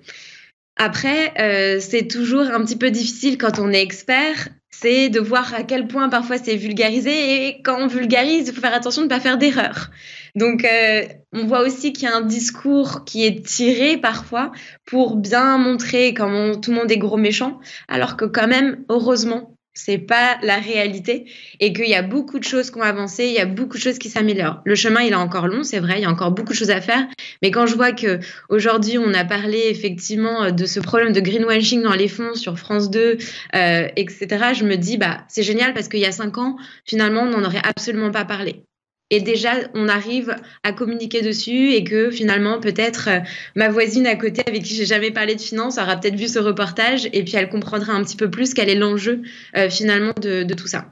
Après, 0.76 1.32
euh, 1.38 1.78
c'est 1.80 2.08
toujours 2.08 2.42
un 2.42 2.64
petit 2.64 2.76
peu 2.76 2.90
difficile 2.90 3.38
quand 3.38 3.61
on 3.61 3.70
est 3.70 3.82
expert 3.82 4.49
c'est 4.83 5.09
de 5.09 5.21
voir 5.21 5.55
à 5.55 5.62
quel 5.62 5.87
point 5.87 6.09
parfois 6.09 6.39
c'est 6.39 6.57
vulgarisé 6.57 7.47
et 7.47 7.62
quand 7.62 7.79
on 7.81 7.87
vulgarise, 7.87 8.49
il 8.49 8.55
faut 8.55 8.61
faire 8.61 8.75
attention 8.75 9.03
de 9.03 9.07
ne 9.07 9.11
pas 9.11 9.21
faire 9.21 9.39
d'erreur. 9.39 9.91
Donc, 10.35 10.65
euh, 10.65 11.03
on 11.33 11.47
voit 11.47 11.61
aussi 11.61 11.93
qu'il 11.93 12.09
y 12.09 12.12
a 12.12 12.17
un 12.17 12.23
discours 12.23 13.05
qui 13.05 13.25
est 13.25 13.47
tiré 13.47 13.97
parfois 13.97 14.51
pour 14.85 15.17
bien 15.17 15.57
montrer 15.57 16.15
comment 16.15 16.57
tout 16.57 16.73
le 16.73 16.79
monde 16.79 16.91
est 16.91 16.99
gros 16.99 17.17
méchant, 17.17 17.61
alors 17.87 18.17
que 18.17 18.25
quand 18.25 18.49
même, 18.49 18.85
heureusement, 18.89 19.57
c'est 19.75 19.99
pas 19.99 20.38
la 20.43 20.57
réalité 20.59 21.26
et 21.61 21.73
qu'il 21.73 21.88
y 21.88 21.95
a 21.95 22.02
beaucoup 22.02 22.38
de 22.38 22.45
choses 22.45 22.71
qui 22.71 22.79
ont 22.79 22.83
avancé, 22.83 23.26
il 23.26 23.33
y 23.33 23.38
a 23.38 23.47
beaucoup 23.47 23.76
de 23.76 23.83
choses 23.83 23.99
qui 23.99 24.09
s'améliorent. 24.09 24.61
Le 24.64 24.75
chemin, 24.75 25.00
il 25.00 25.12
est 25.12 25.17
encore 25.17 25.49
long, 25.49 25.62
c'est 25.62 25.81
vrai, 25.81 25.95
il 25.99 26.02
y 26.02 26.05
a 26.05 26.11
encore 26.11 26.33
beaucoup 26.33 26.52
de 26.52 26.59
choses 26.59 26.71
à 26.71 26.81
faire, 26.81 27.07
mais 27.43 27.50
quand 27.50 27.67
je 27.67 27.75
vois 27.75 27.93
que 27.93 28.21
aujourd'hui 28.49 28.99
on 28.99 29.14
a 29.14 29.25
parlé 29.25 29.69
effectivement 29.69 30.50
de 30.50 30.67
ce 30.67 30.81
problème 30.81 31.12
de 31.12 31.21
greenwashing 31.21 31.83
dans 31.83 31.95
les 31.95 32.09
fonds 32.09 32.35
sur 32.35 32.59
France 32.59 32.91
2, 32.91 33.19
euh, 33.55 33.88
etc., 33.97 34.52
je 34.55 34.64
me 34.64 34.76
dis 34.76 34.99
bah 34.99 35.25
c'est 35.29 35.43
génial 35.43 35.75
parce 35.75 35.88
qu'il 35.88 36.00
y 36.00 36.07
a 36.07 36.12
cinq 36.12 36.38
ans, 36.38 36.57
finalement, 36.85 37.23
on 37.23 37.31
n'en 37.31 37.45
aurait 37.45 37.62
absolument 37.64 38.11
pas 38.11 38.25
parlé 38.25 38.64
et 39.12 39.21
déjà 39.21 39.52
on 39.75 39.88
arrive 39.88 40.35
à 40.64 40.73
communiquer 40.73 41.21
dessus 41.21 41.73
et 41.73 41.85
que 41.85 42.11
finalement 42.11 42.59
peut-être 42.59 43.09
euh, 43.09 43.21
ma 43.54 43.69
voisine 43.69 44.07
à 44.07 44.16
côté 44.16 44.42
avec 44.47 44.62
qui 44.62 44.75
j'ai 44.75 44.87
jamais 44.87 45.11
parlé 45.11 45.37
de 45.37 45.40
finance 45.40 45.78
aura 45.78 45.97
peut-être 45.97 46.16
vu 46.16 46.26
ce 46.26 46.38
reportage 46.38 47.09
et 47.12 47.23
puis 47.23 47.35
elle 47.37 47.50
comprendra 47.50 47.92
un 47.92 48.02
petit 48.02 48.16
peu 48.16 48.31
plus 48.31 48.54
quel 48.54 48.71
est 48.71 48.75
l'enjeu 48.75 49.21
euh, 49.57 49.69
finalement 49.69 50.14
de 50.16 50.54
tout 50.54 50.66
ça. 50.66 50.87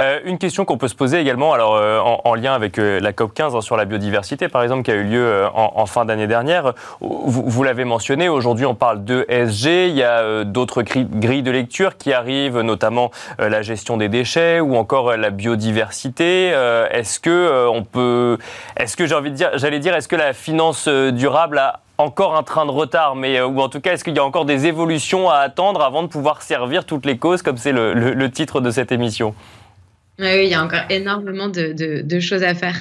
Euh, 0.00 0.20
une 0.24 0.38
question 0.38 0.64
qu'on 0.64 0.76
peut 0.76 0.88
se 0.88 0.94
poser 0.94 1.18
également, 1.18 1.52
alors 1.52 1.76
euh, 1.76 1.98
en, 2.00 2.34
lien 2.34 2.52
avec 2.52 2.78
euh, 2.78 3.00
la 3.00 3.12
COP 3.12 3.32
15 3.34 3.54
hein, 3.54 3.60
sur 3.60 3.76
la 3.76 3.84
biodiversité, 3.84 4.48
par 4.48 4.62
exemple, 4.62 4.82
qui 4.82 4.90
a 4.90 4.94
eu 4.94 5.04
lieu 5.04 5.44
en, 5.54 5.86
fin 5.86 6.04
d'année 6.04 6.26
dernière. 6.26 6.74
Vous, 7.00 7.62
l'avez 7.62 7.84
mentionné, 7.84 8.28
aujourd'hui 8.28 8.66
on 8.66 8.74
parle 8.74 9.04
de 9.04 9.24
SG, 9.28 9.88
il 9.88 9.94
y 9.94 10.02
a 10.02 10.44
d'autres 10.44 10.82
grilles 10.82 11.42
de 11.42 11.50
lecture 11.50 11.96
qui 11.96 12.12
arrivent, 12.12 12.60
notamment 12.60 13.10
la 13.38 13.62
gestion 13.62 13.96
des 13.96 14.08
déchets 14.08 14.60
ou 14.60 14.76
encore 14.76 15.16
la 15.16 15.30
biodiversité. 15.30 16.48
est-ce 16.90 17.20
que 17.20 17.68
on 17.68 17.84
peut, 17.84 18.38
est-ce 18.76 18.96
que 18.96 19.06
j'ai 19.06 19.14
envie 19.14 19.30
de 19.30 19.36
dire, 19.36 19.50
j'allais 19.54 19.78
dire, 19.78 19.94
est-ce 19.94 20.08
que 20.08 20.16
la 20.16 20.32
finance 20.32 20.88
durable 20.88 21.58
a 21.58 21.80
encore 21.98 22.36
un 22.36 22.42
train 22.42 22.66
de 22.66 22.70
retard, 22.70 23.16
mais 23.16 23.40
ou 23.40 23.60
en 23.60 23.68
tout 23.68 23.80
cas, 23.80 23.94
est-ce 23.94 24.04
qu'il 24.04 24.14
y 24.14 24.18
a 24.18 24.24
encore 24.24 24.44
des 24.44 24.66
évolutions 24.66 25.30
à 25.30 25.36
attendre 25.36 25.82
avant 25.82 26.02
de 26.02 26.08
pouvoir 26.08 26.42
servir 26.42 26.84
toutes 26.84 27.06
les 27.06 27.18
causes, 27.18 27.42
comme 27.42 27.56
c'est 27.56 27.72
le 27.72 28.30
titre 28.30 28.60
de 28.60 28.70
cette 28.70 28.92
émission? 28.92 29.34
Oui, 30.18 30.44
il 30.44 30.48
y 30.48 30.54
a 30.54 30.64
encore 30.64 30.84
énormément 30.88 31.48
de, 31.48 32.20
choses 32.20 32.42
à 32.42 32.54
faire. 32.54 32.80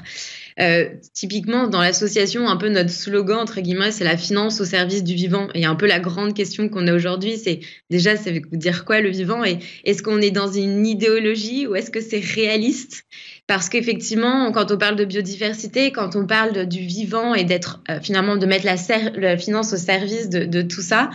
Euh, 0.59 0.89
typiquement, 1.13 1.67
dans 1.67 1.81
l'association, 1.81 2.47
un 2.47 2.55
peu 2.55 2.69
notre 2.69 2.89
slogan, 2.89 3.39
entre 3.39 3.59
guillemets, 3.59 3.91
c'est 3.91 4.05
la 4.05 4.15
finance 4.15 4.62
au 4.62 4.65
service 4.65 5.03
du 5.03 5.13
vivant. 5.13 5.47
Et 5.53 5.65
un 5.65 5.75
peu 5.75 5.85
la 5.85 6.00
grande 6.00 6.33
question 6.33 6.69
qu'on 6.69 6.88
a 6.88 6.93
aujourd'hui, 6.93 7.38
c'est 7.38 7.59
déjà, 7.89 8.15
ça 8.15 8.31
veut 8.31 8.41
dire 8.53 8.85
quoi 8.85 9.01
le 9.01 9.09
vivant? 9.09 9.43
Et 9.43 9.59
est-ce 9.83 10.01
qu'on 10.01 10.21
est 10.21 10.31
dans 10.31 10.51
une 10.51 10.88
idéologie 10.88 11.67
ou 11.67 11.75
est-ce 11.75 11.91
que 11.91 12.01
c'est 12.01 12.24
réaliste? 12.24 13.03
Parce 13.47 13.69
qu'effectivement, 13.69 14.51
quand 14.51 14.71
on 14.71 14.77
parle 14.77 14.95
de 14.95 15.05
biodiversité, 15.05 15.91
quand 15.91 16.15
on 16.15 16.25
parle 16.25 16.67
du 16.67 16.79
vivant 16.79 17.35
et 17.35 17.43
d'être 17.43 17.81
euh, 17.89 18.00
finalement 18.01 18.38
de 18.38 18.45
mettre 18.45 18.65
la, 18.65 19.38
finance 19.38 19.74
au 19.74 19.77
service 19.77 20.29
de 20.29 20.62
tout 20.62 20.81
ça, 20.81 21.09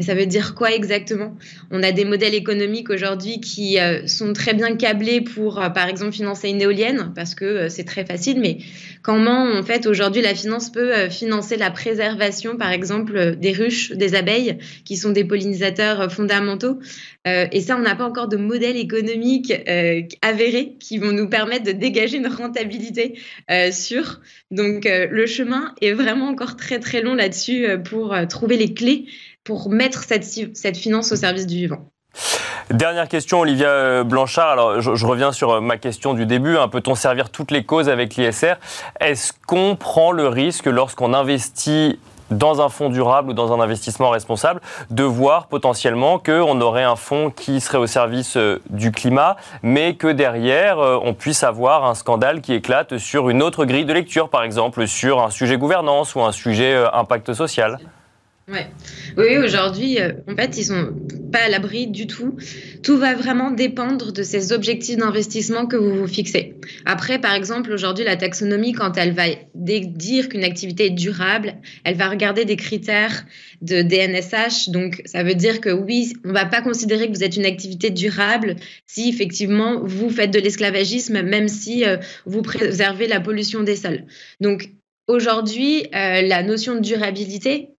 et 0.00 0.02
ça 0.02 0.14
veut 0.14 0.24
dire 0.24 0.54
quoi 0.54 0.72
exactement? 0.72 1.36
On 1.70 1.82
a 1.82 1.92
des 1.92 2.06
modèles 2.06 2.34
économiques 2.34 2.88
aujourd'hui 2.88 3.38
qui 3.38 3.78
euh, 3.78 4.06
sont 4.06 4.32
très 4.32 4.54
bien 4.54 4.74
câblés 4.74 5.20
pour, 5.20 5.60
euh, 5.60 5.68
par 5.68 5.88
exemple, 5.88 6.12
financer 6.12 6.48
une 6.48 6.62
éolienne, 6.62 7.12
parce 7.14 7.34
que 7.34 7.44
euh, 7.44 7.68
c'est 7.68 7.84
très 7.84 8.06
facile, 8.06 8.40
mais 8.40 8.56
comment, 9.02 9.52
en 9.52 9.62
fait, 9.62 9.86
aujourd'hui, 9.86 10.22
la 10.22 10.34
finance 10.34 10.72
peut 10.72 11.10
financer 11.10 11.58
la 11.58 11.70
préservation, 11.70 12.56
par 12.56 12.70
exemple, 12.70 13.36
des 13.36 13.52
ruches, 13.52 13.92
des 13.92 14.14
abeilles, 14.14 14.56
qui 14.86 14.96
sont 14.96 15.10
des 15.10 15.24
pollinisateurs 15.24 16.10
fondamentaux? 16.10 16.78
Et 17.26 17.60
ça, 17.60 17.76
on 17.76 17.80
n'a 17.80 17.94
pas 17.94 18.06
encore 18.06 18.28
de 18.28 18.38
modèle 18.38 18.76
économique 18.76 19.52
avéré 20.22 20.76
qui 20.80 20.98
vont 20.98 21.12
nous 21.12 21.28
permettre 21.28 21.64
de 21.64 21.72
dégager 21.72 22.16
une 22.18 22.26
rentabilité 22.26 23.18
sûre. 23.72 24.20
Donc, 24.50 24.86
le 24.86 25.26
chemin 25.26 25.74
est 25.80 25.92
vraiment 25.92 26.28
encore 26.28 26.56
très, 26.56 26.78
très 26.78 27.02
long 27.02 27.14
là-dessus 27.14 27.66
pour 27.84 28.14
trouver 28.28 28.56
les 28.56 28.74
clés 28.74 29.06
pour 29.44 29.70
mettre 29.70 30.04
cette, 30.04 30.24
cette 30.24 30.76
finance 30.76 31.12
au 31.12 31.16
service 31.16 31.46
du 31.46 31.56
vivant. 31.56 31.90
Dernière 32.70 33.08
question, 33.08 33.40
Olivia 33.40 33.68
euh, 33.68 34.04
Blanchard. 34.04 34.50
Alors, 34.50 34.80
je, 34.80 35.04
reviens 35.06 35.32
sur 35.32 35.50
euh, 35.50 35.60
ma 35.60 35.76
question 35.76 36.14
du 36.14 36.24
début. 36.24 36.56
Hein. 36.56 36.68
Peut-on 36.68 36.94
servir 36.94 37.30
toutes 37.30 37.50
les 37.50 37.64
causes 37.64 37.88
avec 37.88 38.14
l'ISR? 38.14 38.54
Est-ce 39.00 39.32
qu'on 39.44 39.74
prend 39.74 40.12
le 40.12 40.28
risque, 40.28 40.66
lorsqu'on 40.66 41.12
investit 41.12 41.98
dans 42.30 42.60
un 42.60 42.68
fonds 42.68 42.88
durable 42.88 43.30
ou 43.30 43.32
dans 43.32 43.52
un 43.52 43.58
investissement 43.58 44.10
responsable, 44.10 44.60
de 44.90 45.02
voir 45.02 45.48
potentiellement 45.48 46.20
qu'on 46.20 46.60
aurait 46.60 46.84
un 46.84 46.94
fonds 46.94 47.30
qui 47.30 47.60
serait 47.60 47.78
au 47.78 47.88
service 47.88 48.36
euh, 48.36 48.62
du 48.70 48.92
climat, 48.92 49.36
mais 49.64 49.94
que 49.96 50.06
derrière, 50.06 50.78
on 50.78 51.12
puisse 51.12 51.42
avoir 51.42 51.84
un 51.86 51.96
scandale 51.96 52.40
qui 52.40 52.54
éclate 52.54 52.98
sur 52.98 53.30
une 53.30 53.42
autre 53.42 53.64
grille 53.64 53.84
de 53.84 53.92
lecture, 53.92 54.28
par 54.28 54.44
exemple, 54.44 54.86
sur 54.86 55.20
un 55.20 55.30
sujet 55.30 55.56
gouvernance 55.56 56.14
ou 56.14 56.20
un 56.20 56.30
sujet 56.30 56.84
impact 56.92 57.34
social? 57.34 57.80
Ouais. 58.50 58.66
Oui, 59.16 59.38
aujourd'hui, 59.38 60.00
euh, 60.00 60.12
en 60.26 60.34
fait, 60.34 60.58
ils 60.58 60.64
sont 60.64 60.92
pas 61.30 61.44
à 61.44 61.48
l'abri 61.48 61.86
du 61.86 62.08
tout. 62.08 62.36
Tout 62.82 62.96
va 62.96 63.14
vraiment 63.14 63.52
dépendre 63.52 64.12
de 64.12 64.24
ces 64.24 64.52
objectifs 64.52 64.96
d'investissement 64.96 65.66
que 65.66 65.76
vous 65.76 65.94
vous 65.94 66.08
fixez. 66.08 66.56
Après, 66.84 67.20
par 67.20 67.34
exemple, 67.34 67.70
aujourd'hui, 67.70 68.04
la 68.04 68.16
taxonomie, 68.16 68.72
quand 68.72 68.96
elle 68.96 69.12
va 69.12 69.26
dire 69.54 70.28
qu'une 70.28 70.42
activité 70.42 70.86
est 70.86 70.90
durable, 70.90 71.54
elle 71.84 71.94
va 71.94 72.08
regarder 72.08 72.44
des 72.44 72.56
critères 72.56 73.24
de 73.62 73.82
DNSH. 73.82 74.70
Donc, 74.70 75.02
ça 75.04 75.22
veut 75.22 75.36
dire 75.36 75.60
que 75.60 75.70
oui, 75.70 76.14
on 76.24 76.32
va 76.32 76.44
pas 76.44 76.60
considérer 76.60 77.06
que 77.06 77.14
vous 77.14 77.22
êtes 77.22 77.36
une 77.36 77.46
activité 77.46 77.90
durable 77.90 78.56
si 78.86 79.08
effectivement 79.08 79.80
vous 79.84 80.10
faites 80.10 80.32
de 80.32 80.40
l'esclavagisme, 80.40 81.22
même 81.22 81.46
si 81.46 81.84
euh, 81.84 81.98
vous 82.26 82.42
préservez 82.42 83.06
la 83.06 83.20
pollution 83.20 83.62
des 83.62 83.76
sols. 83.76 84.06
Donc, 84.40 84.70
Aujourd'hui, 85.10 85.86
euh, 85.92 86.22
la 86.22 86.44
notion 86.44 86.76
de 86.76 86.80
durabilité, 86.80 87.70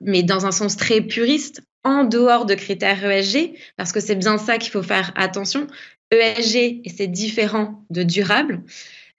mais 0.00 0.22
dans 0.22 0.46
un 0.46 0.52
sens 0.52 0.76
très 0.76 1.00
puriste, 1.00 1.62
en 1.84 2.04
dehors 2.04 2.44
de 2.44 2.54
critères 2.54 3.04
ESG, 3.04 3.54
parce 3.76 3.92
que 3.92 4.00
c'est 4.00 4.16
bien 4.16 4.38
ça 4.38 4.58
qu'il 4.58 4.70
faut 4.70 4.82
faire 4.82 5.12
attention. 5.16 5.66
ESG, 6.10 6.56
et 6.84 6.92
c'est 6.94 7.06
différent 7.06 7.84
de 7.90 8.02
durable. 8.02 8.62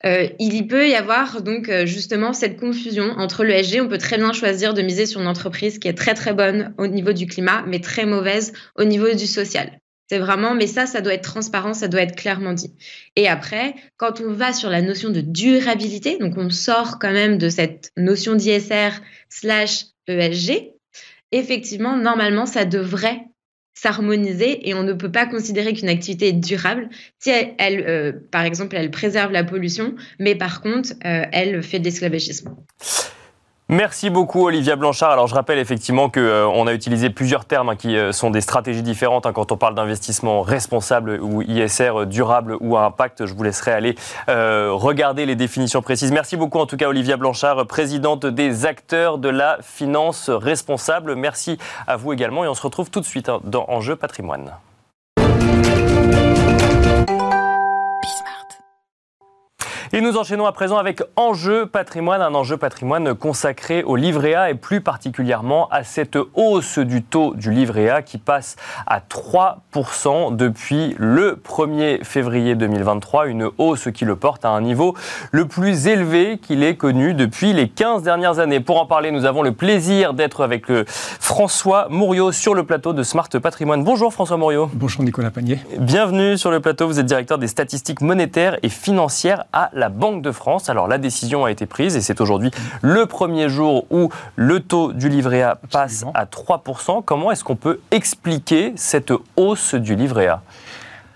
Euh, 0.05 0.29
il 0.39 0.53
y 0.53 0.63
peut 0.65 0.87
y 0.87 0.95
avoir 0.95 1.41
donc 1.41 1.67
euh, 1.67 1.85
justement 1.85 2.31
cette 2.31 2.57
confusion 2.57 3.11
entre 3.17 3.43
l'ESG. 3.43 3.81
On 3.81 3.89
peut 3.89 3.97
très 3.97 4.17
bien 4.17 4.31
choisir 4.31 4.73
de 4.73 4.81
miser 4.81 5.05
sur 5.05 5.19
une 5.19 5.27
entreprise 5.27 5.77
qui 5.77 5.89
est 5.89 5.93
très 5.93 6.13
très 6.13 6.33
bonne 6.33 6.73
au 6.77 6.87
niveau 6.87 7.11
du 7.11 7.27
climat, 7.27 7.63
mais 7.67 7.79
très 7.79 8.05
mauvaise 8.05 8.53
au 8.77 8.85
niveau 8.85 9.13
du 9.13 9.27
social. 9.27 9.79
C'est 10.09 10.17
vraiment, 10.17 10.55
mais 10.55 10.67
ça, 10.67 10.87
ça 10.87 11.01
doit 11.01 11.13
être 11.13 11.23
transparent, 11.23 11.73
ça 11.73 11.87
doit 11.87 12.01
être 12.01 12.15
clairement 12.15 12.53
dit. 12.53 12.73
Et 13.15 13.27
après, 13.27 13.75
quand 13.97 14.21
on 14.21 14.31
va 14.31 14.53
sur 14.53 14.69
la 14.69 14.81
notion 14.81 15.09
de 15.09 15.21
durabilité, 15.21 16.17
donc 16.17 16.33
on 16.37 16.49
sort 16.49 16.97
quand 16.97 17.11
même 17.11 17.37
de 17.37 17.49
cette 17.49 17.91
notion 17.95 18.33
d'ISR 18.33 18.89
slash 19.29 19.85
ESG, 20.11 20.71
effectivement, 21.31 21.97
normalement, 21.97 22.45
ça 22.45 22.65
devrait 22.65 23.21
s'harmoniser 23.73 24.67
et 24.67 24.73
on 24.73 24.83
ne 24.83 24.93
peut 24.93 25.11
pas 25.11 25.25
considérer 25.25 25.73
qu'une 25.73 25.89
activité 25.89 26.29
est 26.29 26.33
durable 26.33 26.89
si 27.17 27.29
elle, 27.29 27.85
euh, 27.87 28.11
par 28.31 28.43
exemple, 28.43 28.75
elle 28.75 28.91
préserve 28.91 29.31
la 29.31 29.43
pollution, 29.43 29.95
mais 30.19 30.35
par 30.35 30.61
contre, 30.61 30.91
euh, 31.05 31.23
elle 31.31 31.63
fait 31.63 31.79
de 31.79 31.85
l'esclavagisme. 31.85 32.55
Merci 33.71 34.09
beaucoup 34.09 34.47
Olivia 34.47 34.75
Blanchard. 34.75 35.11
Alors 35.11 35.27
je 35.27 35.35
rappelle 35.35 35.59
effectivement 35.59 36.09
qu'on 36.09 36.19
euh, 36.19 36.65
a 36.65 36.73
utilisé 36.73 37.11
plusieurs 37.11 37.45
termes 37.45 37.69
hein, 37.69 37.75
qui 37.75 37.95
euh, 37.95 38.11
sont 38.11 38.31
des 38.31 38.41
stratégies 38.41 38.81
différentes 38.81 39.27
hein, 39.27 39.31
quand 39.31 39.51
on 39.51 39.57
parle 39.57 39.75
d'investissement 39.75 40.41
responsable 40.41 41.19
ou 41.21 41.43
ISR 41.43 42.07
durable 42.07 42.57
ou 42.61 42.77
à 42.77 42.85
impact. 42.85 43.27
Je 43.27 43.33
vous 43.35 43.43
laisserai 43.43 43.71
aller 43.71 43.93
euh, 44.27 44.71
regarder 44.73 45.27
les 45.27 45.35
définitions 45.35 45.83
précises. 45.83 46.11
Merci 46.11 46.35
beaucoup 46.35 46.57
en 46.57 46.65
tout 46.65 46.77
cas 46.77 46.87
Olivia 46.87 47.15
Blanchard, 47.15 47.67
présidente 47.67 48.25
des 48.25 48.65
acteurs 48.65 49.19
de 49.19 49.29
la 49.29 49.59
finance 49.61 50.31
responsable. 50.31 51.13
Merci 51.13 51.59
à 51.85 51.95
vous 51.95 52.11
également 52.11 52.43
et 52.43 52.47
on 52.47 52.55
se 52.55 52.63
retrouve 52.63 52.89
tout 52.89 53.01
de 53.01 53.05
suite 53.05 53.29
hein, 53.29 53.39
dans 53.43 53.65
Enjeu 53.67 53.95
patrimoine. 53.95 54.51
Et 59.91 60.01
nous 60.01 60.17
enchaînons 60.17 60.45
à 60.45 60.51
présent 60.51 60.77
avec 60.77 61.01
Enjeu 61.15 61.65
patrimoine, 61.65 62.21
un 62.21 62.35
enjeu 62.35 62.57
patrimoine 62.57 63.15
consacré 63.15 63.81
au 63.81 63.95
livret 63.95 64.35
A 64.35 64.51
et 64.51 64.53
plus 64.53 64.81
particulièrement 64.81 65.67
à 65.69 65.83
cette 65.83 66.15
hausse 66.35 66.77
du 66.77 67.01
taux 67.01 67.33
du 67.33 67.49
livret 67.49 67.89
A 67.89 68.03
qui 68.03 68.19
passe 68.19 68.55
à 68.85 68.99
3% 68.99 70.35
depuis 70.35 70.95
le 70.99 71.41
1er 71.43 72.03
février 72.03 72.53
2023, 72.53 73.25
une 73.29 73.49
hausse 73.57 73.87
qui 73.91 74.05
le 74.05 74.15
porte 74.15 74.45
à 74.45 74.49
un 74.49 74.61
niveau 74.61 74.95
le 75.31 75.47
plus 75.47 75.87
élevé 75.87 76.37
qu'il 76.37 76.61
ait 76.61 76.75
connu 76.75 77.15
depuis 77.15 77.53
les 77.53 77.67
15 77.67 78.03
dernières 78.03 78.37
années. 78.37 78.59
Pour 78.59 78.79
en 78.79 78.85
parler, 78.85 79.09
nous 79.09 79.25
avons 79.25 79.41
le 79.41 79.53
plaisir 79.53 80.13
d'être 80.13 80.43
avec 80.43 80.67
François 80.85 81.87
Mouriot 81.89 82.31
sur 82.31 82.53
le 82.53 82.63
plateau 82.63 82.93
de 82.93 83.01
Smart 83.01 83.29
Patrimoine. 83.41 83.83
Bonjour 83.83 84.13
François 84.13 84.37
Mouriot. 84.37 84.69
Bonjour 84.71 85.03
Nicolas 85.03 85.31
Panier. 85.31 85.57
Bienvenue 85.79 86.37
sur 86.37 86.51
le 86.51 86.59
plateau, 86.59 86.85
vous 86.85 86.99
êtes 86.99 87.07
directeur 87.07 87.39
des 87.39 87.47
statistiques 87.47 88.01
monétaires 88.01 88.55
et 88.61 88.69
financières 88.69 89.45
à 89.51 89.71
la 89.79 89.89
Banque 89.89 90.21
de 90.21 90.31
France. 90.31 90.69
Alors 90.69 90.87
la 90.87 90.97
décision 90.97 91.45
a 91.45 91.51
été 91.51 91.65
prise 91.65 91.95
et 91.95 92.01
c'est 92.01 92.21
aujourd'hui 92.21 92.51
le 92.81 93.05
premier 93.05 93.49
jour 93.49 93.85
où 93.89 94.09
le 94.35 94.59
taux 94.59 94.93
du 94.93 95.09
livret 95.09 95.41
A 95.41 95.55
passe 95.71 96.05
à 96.13 96.25
3%. 96.25 97.03
Comment 97.03 97.31
est-ce 97.31 97.43
qu'on 97.43 97.55
peut 97.55 97.79
expliquer 97.89 98.73
cette 98.75 99.11
hausse 99.35 99.73
du 99.73 99.95
livret 99.95 100.27
A? 100.27 100.41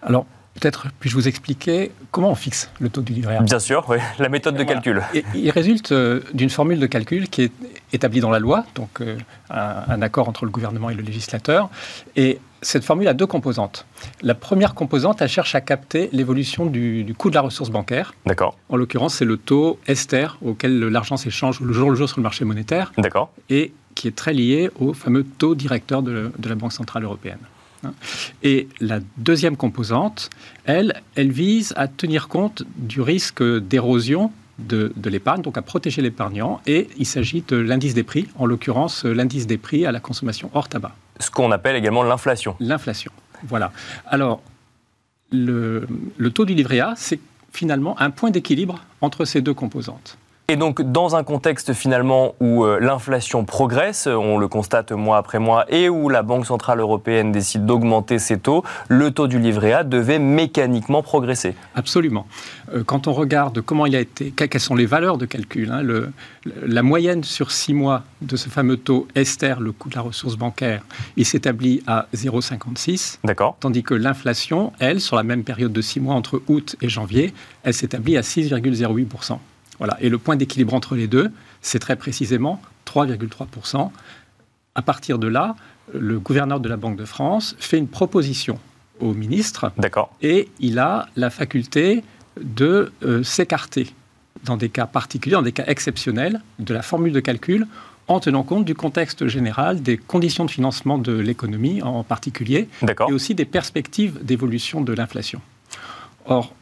Alors 0.01 0.25
Peut-être 0.63 0.87
puis-je 1.01 1.15
vous 1.15 1.27
expliquer 1.27 1.91
comment 2.11 2.29
on 2.29 2.35
fixe 2.35 2.69
le 2.79 2.87
taux 2.87 3.01
du 3.01 3.11
livret 3.11 3.35
A 3.35 3.41
Bien 3.41 3.59
sûr, 3.59 3.83
oui. 3.89 3.97
la 4.17 4.29
méthode 4.29 4.55
de 4.55 4.63
calcul. 4.63 5.01
il 5.35 5.49
résulte 5.49 5.91
euh, 5.91 6.21
d'une 6.33 6.49
formule 6.49 6.79
de 6.79 6.85
calcul 6.85 7.27
qui 7.27 7.41
est 7.41 7.51
établie 7.91 8.21
dans 8.21 8.29
la 8.29 8.39
loi, 8.39 8.63
donc 8.73 9.01
euh, 9.01 9.17
un, 9.49 10.01
accord 10.01 10.29
entre 10.29 10.45
le 10.45 10.51
gouvernement 10.51 10.89
et 10.89 10.93
le 10.93 11.01
législateur. 11.01 11.69
Et 12.15 12.39
cette 12.61 12.85
formule 12.85 13.09
a 13.09 13.13
deux 13.13 13.25
composantes. 13.27 13.85
La 14.21 14.35
première 14.35 14.73
composante, 14.73 15.21
elle 15.21 15.27
cherche 15.27 15.53
à 15.53 15.59
capter 15.59 16.07
l'évolution 16.13 16.65
du, 16.65 17.13
coût 17.17 17.29
de 17.29 17.35
la 17.35 17.41
ressource 17.41 17.69
bancaire. 17.69 18.13
D'accord. 18.25 18.57
En 18.69 18.77
l'occurrence, 18.77 19.15
c'est 19.15 19.25
le 19.25 19.35
taux 19.35 19.81
Esther 19.87 20.37
auquel 20.41 20.79
l'argent 20.79 21.17
s'échange 21.17 21.59
le 21.59 21.73
jour 21.73 21.89
le 21.89 21.97
jour 21.97 22.07
sur 22.07 22.19
le 22.19 22.23
marché 22.23 22.45
monétaire. 22.45 22.93
D'accord. 22.97 23.33
Et 23.49 23.73
qui 23.95 24.07
est 24.07 24.15
très 24.15 24.31
lié 24.31 24.69
au 24.79 24.93
fameux 24.93 25.25
taux 25.25 25.55
directeur 25.55 26.01
de 26.03 26.31
la 26.41 26.55
Banque 26.55 26.71
Centrale 26.71 27.03
Européenne. 27.03 27.39
Hein. 27.83 27.93
Et 28.41 28.67
la 28.79 28.99
deuxième 29.17 29.57
composante, 29.57 30.29
elle, 30.65 31.01
elle 31.15 31.31
vise 31.31 31.73
à 31.75 31.87
tenir 31.87 32.27
compte 32.27 32.63
du 32.77 33.01
risque 33.01 33.43
d'érosion 33.43 34.31
de, 34.59 34.91
l'épargne, 35.05 35.41
donc 35.41 35.57
à 35.57 35.61
protéger 35.61 36.01
l'épargnant. 36.01 36.61
Et 36.67 36.87
il 36.97 37.05
s'agit 37.05 37.43
de 37.47 37.57
l'indice 37.57 37.93
des 37.93 38.03
prix, 38.03 38.27
en 38.37 38.45
l'occurrence 38.45 39.05
l'indice 39.05 39.47
des 39.47 39.57
prix 39.57 39.85
à 39.85 39.91
la 39.91 39.99
consommation 39.99 40.49
hors 40.53 40.69
tabac. 40.69 40.95
Ce 41.19 41.31
qu'on 41.31 41.51
appelle 41.51 41.75
également 41.75 42.03
l'inflation. 42.03 42.55
L'inflation, 42.59 43.11
voilà. 43.47 43.71
Alors, 44.05 44.41
le, 45.31 45.87
le 46.17 46.31
taux 46.31 46.45
du 46.45 46.53
livret 46.53 46.79
A, 46.79 46.93
c'est 46.95 47.19
finalement 47.51 47.99
un 47.99 48.09
point 48.09 48.31
d'équilibre 48.31 48.83
entre 49.01 49.25
ces 49.25 49.41
deux 49.41 49.53
composantes. 49.53 50.17
Et 50.53 50.55
donc, 50.55 50.83
dans 50.83 51.15
un 51.15 51.23
contexte 51.23 51.73
finalement 51.73 52.35
où 52.39 52.63
euh, 52.63 52.77
l'inflation 52.79 53.43
progresse, 53.43 54.05
on 54.05 54.37
le 54.37 54.47
constate 54.47 54.91
mois 54.91 55.17
après 55.17 55.39
mois, 55.39 55.65
et 55.67 55.89
où 55.89 56.09
la 56.09 56.21
Banque 56.21 56.45
Centrale 56.45 56.79
Européenne 56.79 57.31
décide 57.31 57.65
d'augmenter 57.65 58.19
ses 58.19 58.37
taux, 58.37 58.63
le 58.87 59.09
taux 59.09 59.25
du 59.25 59.39
livret 59.39 59.73
A 59.73 59.83
devait 59.83 60.19
mécaniquement 60.19 61.01
progresser. 61.01 61.55
Absolument. 61.73 62.27
Euh, 62.71 62.83
quand 62.85 63.07
on 63.07 63.13
regarde 63.13 63.61
comment 63.61 63.87
il 63.87 63.95
a 63.95 63.99
été, 63.99 64.29
quelles 64.29 64.61
sont 64.61 64.75
les 64.75 64.85
valeurs 64.85 65.17
de 65.17 65.25
calcul, 65.25 65.71
hein, 65.71 65.81
le, 65.81 66.11
la 66.45 66.83
moyenne 66.83 67.23
sur 67.23 67.49
six 67.49 67.73
mois 67.73 68.03
de 68.21 68.35
ce 68.35 68.47
fameux 68.47 68.77
taux 68.77 69.07
Esther, 69.15 69.59
le 69.59 69.71
coût 69.71 69.89
de 69.89 69.95
la 69.95 70.01
ressource 70.01 70.35
bancaire, 70.35 70.83
il 71.17 71.25
s'établit 71.25 71.81
à 71.87 72.05
0,56. 72.13 73.17
D'accord. 73.23 73.57
Tandis 73.59 73.81
que 73.81 73.95
l'inflation, 73.95 74.71
elle, 74.77 75.01
sur 75.01 75.15
la 75.15 75.23
même 75.23 75.43
période 75.43 75.73
de 75.73 75.81
six 75.81 75.99
mois 75.99 76.13
entre 76.13 76.43
août 76.47 76.75
et 76.79 76.89
janvier, 76.89 77.33
elle 77.63 77.73
s'établit 77.73 78.17
à 78.17 78.21
6,08%. 78.21 79.39
Voilà. 79.77 79.97
Et 80.01 80.09
le 80.09 80.17
point 80.17 80.35
d'équilibre 80.35 80.73
entre 80.73 80.95
les 80.95 81.07
deux, 81.07 81.31
c'est 81.61 81.79
très 81.79 81.95
précisément 81.95 82.61
3,3%. 82.85 83.91
À 84.75 84.81
partir 84.81 85.19
de 85.19 85.27
là, 85.27 85.55
le 85.93 86.19
gouverneur 86.19 86.59
de 86.59 86.69
la 86.69 86.77
Banque 86.77 86.97
de 86.97 87.05
France 87.05 87.55
fait 87.59 87.77
une 87.77 87.87
proposition 87.87 88.59
au 88.99 89.13
ministre. 89.13 89.71
D'accord. 89.77 90.15
Et 90.21 90.49
il 90.59 90.79
a 90.79 91.07
la 91.15 91.29
faculté 91.29 92.03
de 92.41 92.91
euh, 93.03 93.23
s'écarter 93.23 93.93
dans 94.43 94.57
des 94.57 94.69
cas 94.69 94.85
particuliers, 94.85 95.35
dans 95.35 95.41
des 95.41 95.51
cas 95.51 95.65
exceptionnels, 95.67 96.41
de 96.59 96.73
la 96.73 96.81
formule 96.81 97.13
de 97.13 97.19
calcul 97.19 97.67
en 98.07 98.19
tenant 98.19 98.43
compte 98.43 98.65
du 98.65 98.75
contexte 98.75 99.27
général, 99.27 99.81
des 99.81 99.97
conditions 99.97 100.43
de 100.43 100.51
financement 100.51 100.97
de 100.97 101.13
l'économie 101.13 101.81
en 101.81 102.03
particulier, 102.03 102.67
et 103.07 103.13
aussi 103.13 103.33
des 103.33 103.45
perspectives 103.45 104.23
d'évolution 104.23 104.81
de 104.81 104.91
l'inflation. 104.91 105.39
Or, 106.25 106.53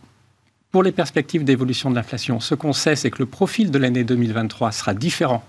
pour 0.72 0.84
les 0.84 0.92
perspectives 0.92 1.44
d'évolution 1.44 1.90
de 1.90 1.96
l'inflation, 1.96 2.40
ce 2.40 2.56
qu'on 2.56 2.74
sait, 2.74 2.96
c'est 2.96 3.12
que 3.12 3.20
le 3.20 3.26
profil 3.26 3.72
de 3.72 3.78
l'année 3.78 4.04
2023 4.04 4.72
sera 4.72 4.94
différent 4.94 5.44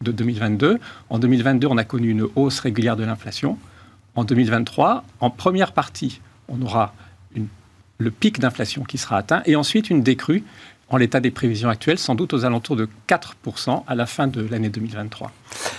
de 0.00 0.12
2022. 0.12 0.78
En 1.10 1.18
2022, 1.18 1.66
on 1.66 1.76
a 1.76 1.84
connu 1.84 2.10
une 2.10 2.26
hausse 2.34 2.60
régulière 2.60 2.96
de 2.96 3.04
l'inflation. 3.04 3.58
En 4.14 4.24
2023, 4.24 5.04
en 5.20 5.30
première 5.30 5.72
partie, 5.72 6.20
on 6.48 6.62
aura 6.62 6.94
le 7.98 8.10
pic 8.10 8.38
d'inflation 8.38 8.84
qui 8.84 8.96
sera 8.96 9.18
atteint 9.18 9.42
et 9.44 9.56
ensuite 9.56 9.90
une 9.90 10.02
décrue 10.02 10.44
en 10.88 10.96
l'état 10.96 11.20
des 11.20 11.30
prévisions 11.30 11.68
actuelles, 11.68 11.98
sans 11.98 12.14
doute 12.14 12.32
aux 12.32 12.44
alentours 12.44 12.76
de 12.76 12.88
4% 13.08 13.82
à 13.86 13.94
la 13.94 14.06
fin 14.06 14.28
de 14.28 14.40
l'année 14.40 14.70
2023. 14.70 15.30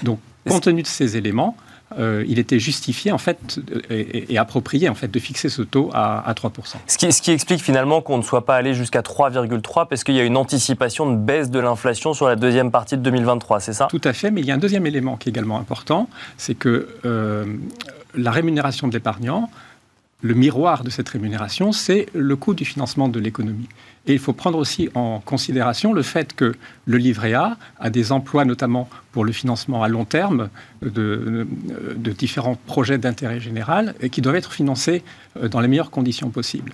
Donc, 0.03 0.19
compte 0.47 0.63
tenu 0.63 0.83
de 0.83 0.87
ces 0.87 1.17
éléments, 1.17 1.57
euh, 1.97 2.23
il 2.27 2.37
était 2.37 2.59
justifié 2.59 3.11
en 3.11 3.17
fait 3.17 3.59
et, 3.89 4.37
approprié 4.37 4.89
en 4.89 4.95
fait 4.95 5.09
de 5.09 5.19
fixer 5.19 5.49
ce 5.49 5.63
taux 5.63 5.89
à, 5.93 6.31
3%. 6.35 6.51
Ce 6.85 6.97
qui, 6.97 7.11
ce 7.11 7.21
qui, 7.21 7.31
explique 7.31 7.63
finalement 7.63 8.01
qu'on 8.01 8.17
ne 8.17 8.23
soit 8.23 8.45
pas 8.45 8.55
allé 8.55 8.75
jusqu'à 8.75 9.01
3,3% 9.01 9.87
parce 9.87 10.03
qu'il 10.03 10.15
y 10.15 10.19
a 10.19 10.23
une 10.23 10.37
anticipation 10.37 11.11
de 11.11 11.17
baisse 11.17 11.49
de 11.49 11.59
l'inflation 11.59 12.13
sur 12.13 12.27
la 12.27 12.35
deuxième 12.35 12.69
partie 12.69 12.95
de 12.95 13.01
2023, 13.01 13.59
c'est 13.59 13.73
ça? 13.73 13.87
Tout 13.89 14.01
à 14.03 14.13
fait, 14.13 14.29
mais 14.29 14.41
il 14.41 14.47
y 14.47 14.51
a 14.51 14.53
un 14.53 14.59
deuxième 14.59 14.85
élément 14.85 15.17
qui 15.17 15.29
est 15.29 15.31
également 15.31 15.59
important, 15.59 16.09
c'est 16.37 16.55
que 16.55 16.89
euh, 17.05 17.45
la 18.13 18.31
rémunération 18.31 18.87
de 18.87 18.93
l'épargnant, 18.93 19.49
le 20.21 20.33
miroir 20.33 20.83
de 20.83 20.89
cette 20.89 21.09
rémunération, 21.09 21.71
c'est 21.71 22.07
le 22.13 22.35
coût 22.35 22.53
du 22.53 22.65
financement 22.65 23.07
de 23.07 23.19
l'économie. 23.19 23.69
Et 24.09 24.13
il 24.13 24.19
faut 24.19 24.33
prendre 24.33 24.57
aussi 24.57 24.89
en 24.95 25.19
considération 25.19 25.93
le 25.93 26.01
fait 26.01 26.33
que 26.33 26.55
le 26.85 26.97
livret 26.97 27.33
A 27.33 27.57
a 27.79 27.91
des 27.91 28.11
emplois, 28.11 28.43
notamment 28.43 28.89
pour 29.11 29.23
le 29.23 29.31
financement 29.31 29.83
à 29.83 29.87
long 29.87 30.03
terme 30.03 30.49
de, 30.81 31.45
différents 32.17 32.55
projets 32.55 32.97
d'intérêt 32.97 33.39
général, 33.39 33.93
qui 34.11 34.21
doivent 34.21 34.37
être 34.37 34.51
financés 34.51 35.03
euh, 35.37 35.47
dans 35.47 35.59
les 35.59 35.67
meilleures 35.67 35.91
conditions 35.91 36.31
possibles. 36.31 36.73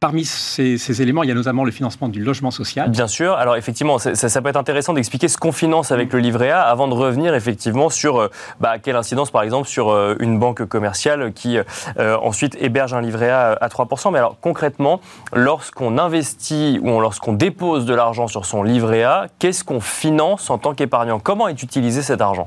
Parmi 0.00 0.24
ces, 0.24 1.02
éléments, 1.02 1.24
il 1.24 1.28
y 1.28 1.32
a 1.32 1.34
notamment 1.34 1.64
le 1.64 1.72
financement 1.72 2.08
du 2.08 2.22
logement 2.22 2.52
social. 2.52 2.88
Bien 2.88 3.08
sûr. 3.08 3.32
Alors 3.32 3.56
effectivement, 3.56 3.98
ça, 3.98 4.42
peut 4.42 4.48
être 4.48 4.56
intéressant 4.56 4.92
d'expliquer 4.92 5.26
ce 5.26 5.36
qu'on 5.36 5.50
finance 5.50 5.90
avec 5.90 6.12
le 6.12 6.20
livret 6.20 6.50
A 6.50 6.62
avant 6.62 6.86
de 6.86 6.94
revenir 6.94 7.34
effectivement 7.34 7.90
sur 7.90 8.20
euh, 8.20 8.30
bah, 8.60 8.78
quelle 8.78 8.94
incidence, 8.94 9.32
par 9.32 9.42
exemple, 9.42 9.66
sur 9.66 9.90
euh, 9.90 10.14
une 10.20 10.38
banque 10.38 10.64
commerciale 10.66 11.32
qui 11.32 11.58
euh, 11.98 12.16
ensuite 12.18 12.56
héberge 12.60 12.94
un 12.94 13.00
livret 13.00 13.28
A 13.30 13.54
à 13.54 13.66
3%. 13.66 14.12
Mais 14.12 14.20
alors 14.20 14.36
concrètement, 14.40 15.00
lorsqu'on 15.32 15.98
investit 15.98 16.78
ou 16.80 17.00
lorsqu'on 17.00 17.32
dépose 17.32 17.84
de 17.84 17.94
l'argent 17.94 18.28
sur 18.28 18.46
son 18.46 18.62
livret 18.62 19.02
A, 19.02 19.26
qu'est-ce 19.40 19.64
qu'on 19.64 19.80
finance 19.80 20.48
en 20.48 20.58
tant 20.58 20.74
qu'épargnant? 20.74 21.18
Comment 21.18 21.48
est 21.48 21.60
utilisé 21.60 22.02
cet 22.02 22.20
argent? 22.20 22.46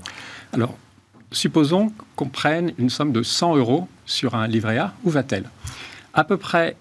Alors, 0.53 0.73
supposons 1.33 1.91
qu'on 2.15 2.29
prenne 2.29 2.71
une 2.77 2.89
somme 2.89 3.11
de 3.11 3.23
100 3.23 3.57
euros 3.57 3.89
sur 4.05 4.35
un 4.35 4.47
livret 4.47 4.77
A. 4.77 4.93
Où 5.03 5.09
va-t-elle? 5.09 5.49
À 6.13 6.23
peu 6.23 6.37
près 6.37 6.77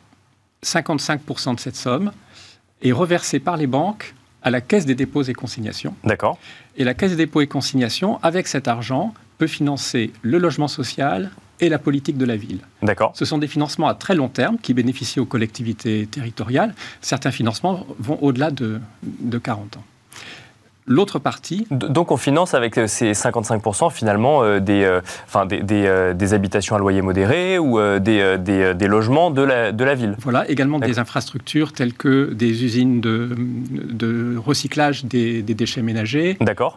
55% 0.65 1.55
de 1.55 1.61
cette 1.61 1.77
somme 1.77 2.13
est 2.83 2.93
reversée 2.93 3.41
par 3.41 3.57
les 3.57 3.67
banques 3.67 4.15
à 4.43 4.51
la 4.51 4.61
Caisse 4.61 4.87
des 4.87 4.95
dépôts 4.95 5.23
et 5.23 5.35
consignations. 5.35 5.95
D'accord. 6.05 6.39
Et 6.77 6.85
la 6.85 6.95
Caisse 6.95 7.11
des 7.11 7.17
dépôts 7.17 7.41
et 7.41 7.47
consignations, 7.47 8.19
avec 8.23 8.47
cet 8.49 8.69
argent, 8.69 9.15
peut 9.39 9.47
financer 9.47 10.13
le 10.23 10.39
logement 10.39 10.69
social 10.69 11.31
et 11.61 11.69
la 11.69 11.79
politique 11.79 12.17
de 12.17 12.25
la 12.25 12.37
ville. 12.37 12.61
D'accord. 12.83 13.13
Ce 13.15 13.25
sont 13.25 13.39
des 13.39 13.49
financements 13.49 13.89
à 13.89 13.95
très 13.95 14.15
long 14.15 14.29
terme 14.29 14.59
qui 14.59 14.73
bénéficient 14.73 15.21
aux 15.21 15.27
collectivités 15.27 16.07
territoriales. 16.07 16.75
Certains 17.03 17.31
financements 17.31 17.87
vont 17.99 18.19
au-delà 18.23 18.51
de, 18.51 18.81
de 19.03 19.39
40 19.39 19.77
ans. 19.77 19.85
L'autre 20.91 21.21
partie. 21.21 21.69
Donc 21.71 22.11
on 22.11 22.17
finance 22.17 22.53
avec 22.53 22.77
euh, 22.77 22.89
ces 22.89 23.13
55% 23.13 23.93
finalement 23.93 24.43
euh, 24.43 24.59
des, 24.59 24.83
euh, 24.83 25.01
enfin, 25.25 25.47
des, 25.47 25.63
des, 25.63 26.35
habitations 26.35 26.75
à 26.75 26.81
loyer 26.81 27.01
modéré 27.01 27.61
ou 27.61 27.79
des, 28.01 28.37
des, 28.39 28.89
logements 28.89 29.31
de 29.31 29.43
la, 29.43 29.71
de 29.71 29.85
la 29.85 29.95
ville. 29.95 30.17
Voilà, 30.19 30.51
également 30.51 30.81
des 30.81 30.99
infrastructures 30.99 31.73
telles 31.73 31.93
que 31.93 32.33
des 32.35 32.65
usines 32.65 33.01
de, 33.01 33.37
de 33.71 34.37
recyclage 34.37 35.05
des, 35.05 35.43
déchets 35.43 35.83
ménagers. 35.83 36.37
D'accord. 36.41 36.77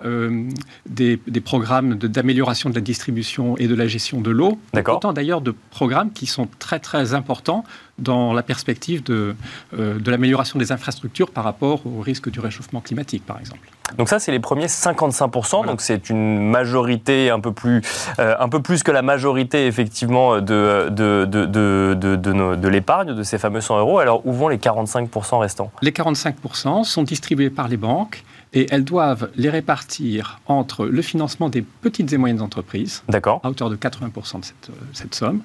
des, 0.87 1.17
programmes 1.43 1.95
d'amélioration 1.95 2.69
de, 2.69 2.75
la 2.75 2.81
distribution 2.81 3.57
et 3.57 3.67
de 3.67 3.73
la 3.73 3.87
gestion 3.87 4.21
de 4.21 4.29
l'eau. 4.29 4.59
D'accord. 4.75 4.97
Autant 4.97 5.13
d'ailleurs 5.13 5.41
de 5.41 5.55
programmes 5.71 6.11
qui 6.11 6.27
sont 6.27 6.47
très 6.59 6.79
très 6.79 7.15
importants 7.15 7.63
dans 7.97 8.31
la 8.33 8.43
perspective 8.43 9.01
de, 9.01 9.35
de 9.75 10.11
l'amélioration 10.11 10.59
des 10.59 10.71
infrastructures 10.71 11.31
par 11.31 11.43
rapport 11.43 11.87
au 11.87 11.99
risque 12.01 12.29
du 12.29 12.39
réchauffement 12.39 12.81
climatique, 12.81 13.25
par 13.25 13.39
exemple. 13.39 13.69
Donc 13.97 14.09
ça, 14.09 14.19
c'est 14.19 14.31
les 14.31 14.39
premiers 14.39 14.67
55%. 14.67 15.65
Donc 15.65 15.81
c'est 15.81 16.09
une 16.09 16.49
majorité 16.49 17.29
un 17.29 17.39
peu 17.39 17.51
plus, 17.51 17.81
euh, 18.19 18.35
un 18.39 18.49
peu 18.49 18.61
plus 18.61 18.83
que 18.83 18.91
la 18.91 19.01
majorité 19.01 19.67
effectivement 19.67 20.41
de, 20.41 20.89
de, 20.89 21.25
de, 21.25 21.45
de, 21.45 22.55
de 22.55 22.67
l'épargne, 22.67 23.13
de 23.13 23.23
ces 23.23 23.37
fameux 23.37 23.61
100 23.61 23.79
euros. 23.79 23.99
Alors 23.99 24.25
où 24.25 24.33
vont 24.33 24.47
les 24.47 24.57
45% 24.57 25.39
restants? 25.39 25.71
Les 25.81 25.91
45% 25.91 26.83
sont 26.83 27.03
distribués 27.03 27.49
par 27.49 27.67
les 27.67 27.77
banques 27.77 28.23
et 28.53 28.67
elles 28.71 28.83
doivent 28.83 29.29
les 29.35 29.49
répartir 29.49 30.39
entre 30.45 30.85
le 30.85 31.01
financement 31.01 31.49
des 31.49 31.61
petites 31.61 32.13
et 32.13 32.17
moyennes 32.17 32.41
entreprises, 32.41 33.03
à 33.11 33.49
hauteur 33.49 33.69
de 33.69 33.75
80% 33.75 34.39
de 34.39 34.45
cette, 34.45 34.69
cette, 34.93 35.15
somme, 35.15 35.41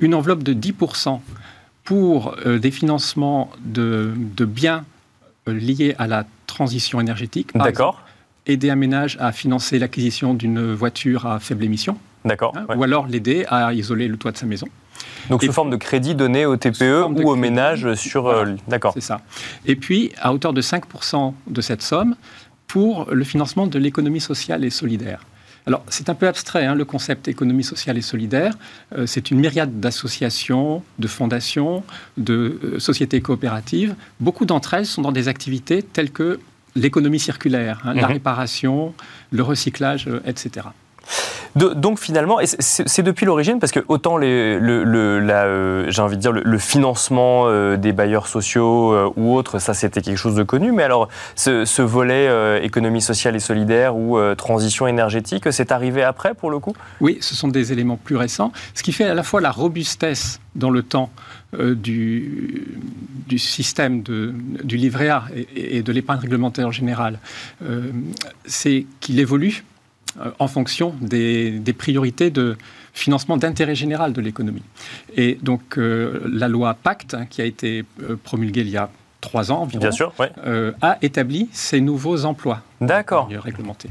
une 0.00 0.14
enveloppe 0.14 0.42
de 0.42 0.54
10% 0.54 1.20
pour 1.84 2.36
euh, 2.46 2.58
des 2.58 2.70
financements 2.70 3.50
de, 3.64 4.12
de 4.16 4.44
biens 4.44 4.84
liés 5.46 5.94
à 5.98 6.06
la 6.06 6.24
transition 6.46 7.00
énergétique. 7.00 7.50
D'accord. 7.54 8.02
Aider 8.46 8.70
un 8.70 8.76
ménage 8.76 9.16
à 9.20 9.32
financer 9.32 9.78
l'acquisition 9.78 10.34
d'une 10.34 10.72
voiture 10.72 11.26
à 11.26 11.38
faible 11.38 11.64
émission. 11.64 11.96
D'accord. 12.24 12.56
Hein, 12.56 12.66
ou 12.76 12.82
alors 12.82 13.06
l'aider 13.06 13.44
à 13.48 13.72
isoler 13.72 14.08
le 14.08 14.16
toit 14.16 14.32
de 14.32 14.36
sa 14.36 14.46
maison. 14.46 14.68
Donc 15.30 15.42
sous 15.42 15.52
forme 15.52 15.70
de 15.70 15.76
crédit 15.76 16.14
donné 16.14 16.46
au 16.46 16.56
TPE 16.56 17.04
ou 17.08 17.30
au 17.30 17.36
ménage 17.36 17.94
sur... 17.94 18.26
Euh, 18.26 18.54
d'accord. 18.68 18.92
C'est 18.94 19.00
ça. 19.00 19.20
Et 19.66 19.76
puis, 19.76 20.12
à 20.20 20.32
hauteur 20.32 20.52
de 20.52 20.60
5% 20.60 21.32
de 21.46 21.60
cette 21.60 21.82
somme, 21.82 22.16
pour 22.66 23.06
le 23.12 23.24
financement 23.24 23.66
de 23.66 23.78
l'économie 23.78 24.20
sociale 24.20 24.64
et 24.64 24.70
solidaire. 24.70 25.20
Alors, 25.66 25.84
c'est 25.88 26.08
un 26.08 26.14
peu 26.14 26.26
abstrait, 26.26 26.66
hein, 26.66 26.74
le 26.74 26.84
concept 26.84 27.28
économie 27.28 27.62
sociale 27.62 27.96
et 27.96 28.02
solidaire. 28.02 28.54
Euh, 28.96 29.06
c'est 29.06 29.30
une 29.30 29.38
myriade 29.38 29.78
d'associations, 29.78 30.82
de 30.98 31.06
fondations, 31.06 31.84
de 32.16 32.58
euh, 32.64 32.78
sociétés 32.80 33.20
coopératives. 33.20 33.94
Beaucoup 34.18 34.44
d'entre 34.44 34.74
elles 34.74 34.86
sont 34.86 35.02
dans 35.02 35.12
des 35.12 35.28
activités 35.28 35.82
telles 35.82 36.10
que 36.10 36.40
l'économie 36.74 37.20
circulaire, 37.20 37.80
hein, 37.84 37.94
la 37.94 38.02
mhm. 38.02 38.14
réparation, 38.14 38.94
le 39.30 39.42
recyclage, 39.42 40.08
euh, 40.08 40.20
etc 40.26 40.66
donc 41.56 41.98
finalement, 41.98 42.38
c'est 42.58 43.02
depuis 43.02 43.26
l'origine, 43.26 43.58
parce 43.58 43.72
que 43.72 43.80
autant 43.88 44.16
le, 44.16 44.26
euh, 44.26 45.84
j'ai 45.88 46.02
envie 46.02 46.16
de 46.16 46.20
dire, 46.22 46.32
le, 46.32 46.58
financement 46.58 47.44
euh, 47.46 47.76
des 47.76 47.92
bailleurs 47.92 48.26
sociaux 48.26 48.92
euh, 48.92 49.10
ou 49.16 49.34
autres, 49.34 49.58
ça 49.58 49.74
c'était 49.74 50.00
quelque 50.00 50.16
chose 50.16 50.34
de 50.34 50.42
connu, 50.42 50.72
mais 50.72 50.82
alors 50.82 51.08
ce, 51.34 51.82
volet 51.82 52.64
économie 52.64 53.02
sociale 53.02 53.36
et 53.36 53.40
solidaire 53.40 53.96
ou 53.96 54.18
transition 54.34 54.86
énergétique, 54.86 55.52
c'est 55.52 55.72
arrivé 55.72 56.02
après 56.02 56.34
pour 56.34 56.50
le 56.50 56.58
coup? 56.58 56.74
Oui, 57.00 57.18
ce 57.20 57.34
sont 57.34 57.48
des 57.48 57.72
éléments 57.72 57.96
plus 57.96 58.16
récents, 58.16 58.52
ce 58.74 58.82
qui 58.82 58.92
fait 58.92 59.04
à 59.04 59.14
la 59.14 59.22
fois 59.22 59.40
la 59.40 59.50
robustesse 59.50 60.40
dans 60.54 60.70
le 60.70 60.82
temps 60.82 61.10
du, 61.58 62.78
système 63.36 64.02
du 64.02 64.76
livret 64.76 65.08
A 65.08 65.24
et, 65.56 65.82
de 65.82 65.92
l'épargne 65.92 66.20
réglementaire 66.20 66.68
en 66.68 66.72
général, 66.72 67.18
c'est 68.46 68.86
qu'il 69.00 69.18
évolue 69.18 69.64
en 70.38 70.48
fonction 70.48 70.94
des, 71.00 71.74
priorités 71.76 72.30
de 72.30 72.56
financement 72.92 73.36
d'intérêt 73.36 73.74
général 73.74 74.12
de 74.12 74.20
l'économie. 74.20 74.62
Et 75.16 75.38
donc 75.42 75.78
euh, 75.78 76.20
la 76.30 76.48
loi 76.48 76.74
Pacte, 76.74 77.14
hein, 77.14 77.26
qui 77.28 77.40
a 77.40 77.44
été 77.44 77.84
euh, 78.02 78.16
promulguée 78.22 78.60
il 78.60 78.68
y 78.68 78.76
a 78.76 78.90
trois 79.20 79.52
ans 79.52 79.62
environ, 79.62 79.88
a 80.80 80.98
établi 81.00 81.48
ces 81.52 81.80
nouveaux 81.80 82.24
emplois 82.24 82.62
D'accord. 82.80 83.28
réglementés. 83.28 83.88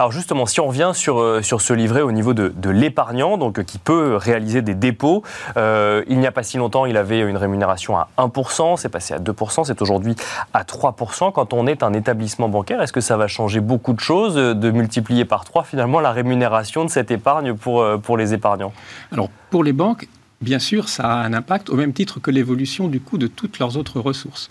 Alors 0.00 0.12
justement, 0.12 0.46
si 0.46 0.60
on 0.60 0.68
revient 0.68 0.92
sur, 0.94 1.18
euh, 1.18 1.42
sur 1.42 1.60
ce 1.60 1.72
livret 1.72 2.02
au 2.02 2.12
niveau 2.12 2.32
de, 2.32 2.70
l'épargnant, 2.70 3.36
donc 3.36 3.64
qui 3.64 3.78
peut 3.78 4.14
réaliser 4.14 4.62
des 4.62 4.76
dépôts, 4.76 5.24
euh, 5.56 6.04
il 6.06 6.20
n'y 6.20 6.26
a 6.28 6.30
pas 6.30 6.44
si 6.44 6.56
longtemps, 6.56 6.86
il 6.86 6.96
avait 6.96 7.18
une 7.18 7.36
rémunération 7.36 7.96
à 7.96 8.08
1%, 8.16 8.76
c'est 8.76 8.90
passé 8.90 9.14
à 9.14 9.18
2%, 9.18 9.64
c'est 9.64 9.82
aujourd'hui 9.82 10.14
à 10.54 10.62
3%. 10.62 11.32
Quand 11.32 11.52
on 11.52 11.66
est 11.66 11.82
un 11.82 11.92
établissement 11.94 12.48
bancaire, 12.48 12.80
est-ce 12.80 12.92
que 12.92 13.00
ça 13.00 13.16
va 13.16 13.26
changer 13.26 13.58
beaucoup 13.58 13.92
de 13.92 13.98
choses 13.98 14.36
euh, 14.36 14.54
de 14.54 14.70
multiplier 14.70 15.24
par 15.24 15.44
3 15.44 15.64
finalement 15.64 15.98
la 15.98 16.12
rémunération 16.12 16.84
de 16.84 16.90
cette 16.90 17.10
épargne 17.10 17.54
pour, 17.54 17.84
pour 18.00 18.16
les 18.16 18.34
épargnants? 18.34 18.72
Alors 19.10 19.28
pour 19.50 19.64
les 19.64 19.72
banques, 19.72 20.08
Bien 20.40 20.60
sûr, 20.60 20.88
ça 20.88 21.02
a 21.02 21.16
un 21.24 21.32
impact 21.32 21.68
au 21.68 21.74
même 21.74 21.92
titre 21.92 22.20
que 22.20 22.30
l'évolution 22.30 22.86
du 22.86 23.00
coût 23.00 23.18
de 23.18 23.26
toutes 23.26 23.58
leurs 23.58 23.76
autres 23.76 23.98
ressources. 23.98 24.50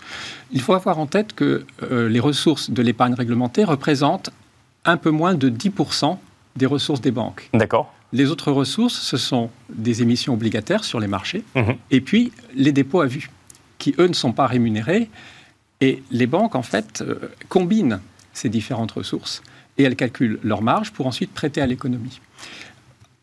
Il 0.52 0.60
faut 0.60 0.74
avoir 0.74 0.98
en 0.98 1.06
tête 1.06 1.32
que 1.32 1.64
les 1.90 2.20
ressources 2.20 2.68
de 2.68 2.82
l'épargne 2.82 3.14
réglementaire 3.14 3.68
représentent 3.68 4.30
un 4.84 4.96
peu 4.96 5.10
moins 5.10 5.34
de 5.34 5.50
10% 5.50 6.18
des 6.56 6.66
ressources 6.66 7.00
des 7.00 7.10
banques. 7.10 7.48
D'accord. 7.54 7.92
Les 8.12 8.30
autres 8.30 8.52
ressources, 8.52 8.98
ce 8.98 9.16
sont 9.16 9.50
des 9.68 10.02
émissions 10.02 10.32
obligataires 10.32 10.84
sur 10.84 10.98
les 10.98 11.06
marchés 11.06 11.44
mhm. 11.54 11.76
et 11.90 12.00
puis 12.00 12.32
les 12.54 12.72
dépôts 12.72 13.00
à 13.00 13.06
vue, 13.06 13.30
qui 13.78 13.94
eux 13.98 14.06
ne 14.06 14.14
sont 14.14 14.32
pas 14.32 14.46
rémunérés. 14.46 15.10
Et 15.80 16.02
les 16.10 16.26
banques, 16.26 16.54
en 16.54 16.62
fait, 16.62 17.02
euh, 17.02 17.30
combinent 17.48 18.00
ces 18.32 18.48
différentes 18.48 18.92
ressources 18.92 19.42
et 19.76 19.84
elles 19.84 19.96
calculent 19.96 20.40
leur 20.42 20.62
marge 20.62 20.90
pour 20.92 21.06
ensuite 21.06 21.32
prêter 21.32 21.60
à 21.60 21.66
l'économie. 21.66 22.20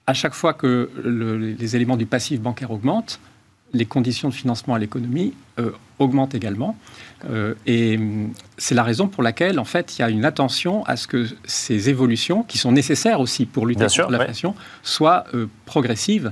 À 0.07 0.13
chaque 0.13 0.35
fois 0.35 0.53
que 0.53 0.89
les 1.03 1.75
éléments 1.75 1.97
du 1.97 2.05
passif 2.05 2.39
bancaire 2.39 2.71
augmentent, 2.71 3.19
les 3.75 3.85
conditions 3.85 4.29
de 4.29 4.33
financement 4.33 4.73
à 4.75 4.79
l'économie 4.79 5.33
euh, 5.59 5.71
augmentent 5.99 6.35
également. 6.35 6.77
Euh, 7.29 7.53
et 7.65 7.97
hum, 7.97 8.33
c'est 8.57 8.75
la 8.75 8.83
raison 8.83 9.07
pour 9.07 9.23
laquelle, 9.23 9.59
en 9.59 9.65
fait, 9.65 9.97
il 9.97 10.01
y 10.01 10.05
a 10.05 10.09
une 10.09 10.25
attention 10.25 10.83
à 10.85 10.95
ce 10.95 11.07
que 11.07 11.27
ces 11.45 11.89
évolutions, 11.89 12.43
qui 12.43 12.57
sont 12.57 12.71
nécessaires 12.71 13.19
aussi 13.19 13.45
pour 13.45 13.65
lutter 13.65 13.85
contre 13.85 14.11
l'inflation, 14.11 14.55
soient 14.83 15.25
euh, 15.33 15.47
progressives 15.65 16.31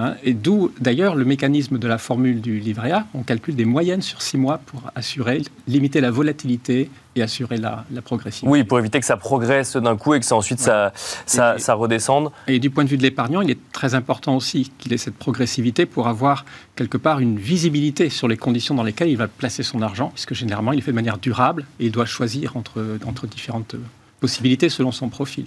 Hein, 0.00 0.14
et 0.22 0.32
d'où 0.32 0.70
d'ailleurs 0.80 1.16
le 1.16 1.24
mécanisme 1.24 1.76
de 1.76 1.88
la 1.88 1.98
formule 1.98 2.40
du 2.40 2.60
livret 2.60 2.92
A. 2.92 3.06
On 3.14 3.24
calcule 3.24 3.56
des 3.56 3.64
moyennes 3.64 4.00
sur 4.00 4.22
six 4.22 4.38
mois 4.38 4.58
pour 4.58 4.82
assurer, 4.94 5.42
limiter 5.66 6.00
la 6.00 6.12
volatilité 6.12 6.88
et 7.16 7.22
assurer 7.22 7.56
la, 7.56 7.84
progression. 8.04 8.48
Oui, 8.48 8.62
pour 8.62 8.78
éviter 8.78 9.00
que 9.00 9.06
ça 9.06 9.16
progresse 9.16 9.76
d'un 9.76 9.96
coup 9.96 10.14
et 10.14 10.20
que 10.20 10.26
ça, 10.26 10.36
ensuite 10.36 10.60
ça, 10.60 10.92
ça, 11.26 11.58
ça, 11.58 11.74
redescende. 11.74 12.30
Et 12.46 12.60
du 12.60 12.70
point 12.70 12.84
de 12.84 12.88
vue 12.88 12.96
de 12.96 13.02
l'épargnant, 13.02 13.40
il 13.40 13.50
est 13.50 13.58
très 13.72 13.96
important 13.96 14.36
aussi 14.36 14.70
qu'il 14.78 14.92
ait 14.92 14.98
cette 14.98 15.16
progressivité 15.16 15.84
pour 15.84 16.06
avoir 16.06 16.44
quelque 16.76 16.96
part 16.96 17.18
une 17.18 17.36
visibilité 17.36 18.08
sur 18.08 18.28
les 18.28 18.36
conditions 18.36 18.76
dans 18.76 18.84
lesquelles 18.84 19.08
il 19.08 19.16
va 19.16 19.26
placer 19.26 19.64
son 19.64 19.82
argent, 19.82 20.10
puisque 20.14 20.34
généralement 20.34 20.72
il 20.72 20.78
est 20.78 20.82
fait 20.82 20.92
de 20.92 20.96
manière 20.96 21.18
durable 21.18 21.66
et 21.80 21.86
il 21.86 21.92
doit 21.92 22.06
choisir 22.06 22.56
entre, 22.56 22.98
entre 23.04 23.26
différentes 23.26 23.74
possibilités 24.20 24.68
selon 24.68 24.90
son 24.90 25.08
profil. 25.08 25.46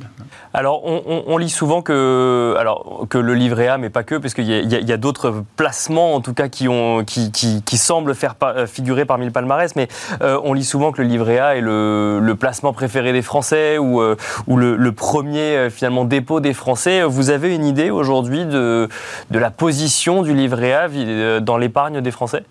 Alors, 0.53 0.84
on, 0.86 1.38
lit 1.38 1.49
souvent 1.49 1.81
que, 1.81 2.55
alors, 2.57 3.05
que 3.10 3.17
le 3.17 3.34
livret 3.34 3.67
A, 3.67 3.77
mais 3.77 3.89
pas 3.89 4.03
que, 4.03 4.15
parce 4.15 4.34
qu'il 4.34 4.45
y 4.45 4.91
a, 4.93 4.97
d'autres 4.97 5.43
placements, 5.57 6.15
en 6.15 6.21
tout 6.21 6.34
cas, 6.34 6.47
qui, 6.47 6.67
ont, 6.67 7.03
qui, 7.03 7.31
qui, 7.31 7.77
semblent 7.77 8.15
faire 8.15 8.36
euh, 8.43 8.65
figurer 8.67 9.05
parmi 9.05 9.25
le 9.25 9.31
palmarès, 9.31 9.75
mais 9.75 9.88
euh, 10.21 10.39
on 10.43 10.53
lit 10.53 10.63
souvent 10.63 10.91
que 10.91 11.01
le 11.01 11.07
livret 11.07 11.39
A 11.39 11.57
est 11.57 11.62
le, 11.62 12.36
placement 12.39 12.71
préféré 12.73 13.12
des 13.12 13.21
Français 13.21 13.77
ou, 13.77 14.01
euh, 14.01 14.15
ou 14.47 14.57
le, 14.57 14.91
premier, 14.91 15.69
finalement, 15.69 16.05
dépôt 16.05 16.39
des 16.39 16.53
Français. 16.53 17.03
Vous 17.03 17.29
avez 17.29 17.53
une 17.53 17.65
idée 17.65 17.89
aujourd'hui 17.89 18.45
de, 18.45 18.88
de 19.31 19.39
la 19.39 19.51
position 19.51 20.23
du 20.23 20.34
livret 20.34 20.73
A 20.73 21.39
dans 21.41 21.57
l'épargne 21.57 22.01
des 22.01 22.12
Français? 22.12 22.43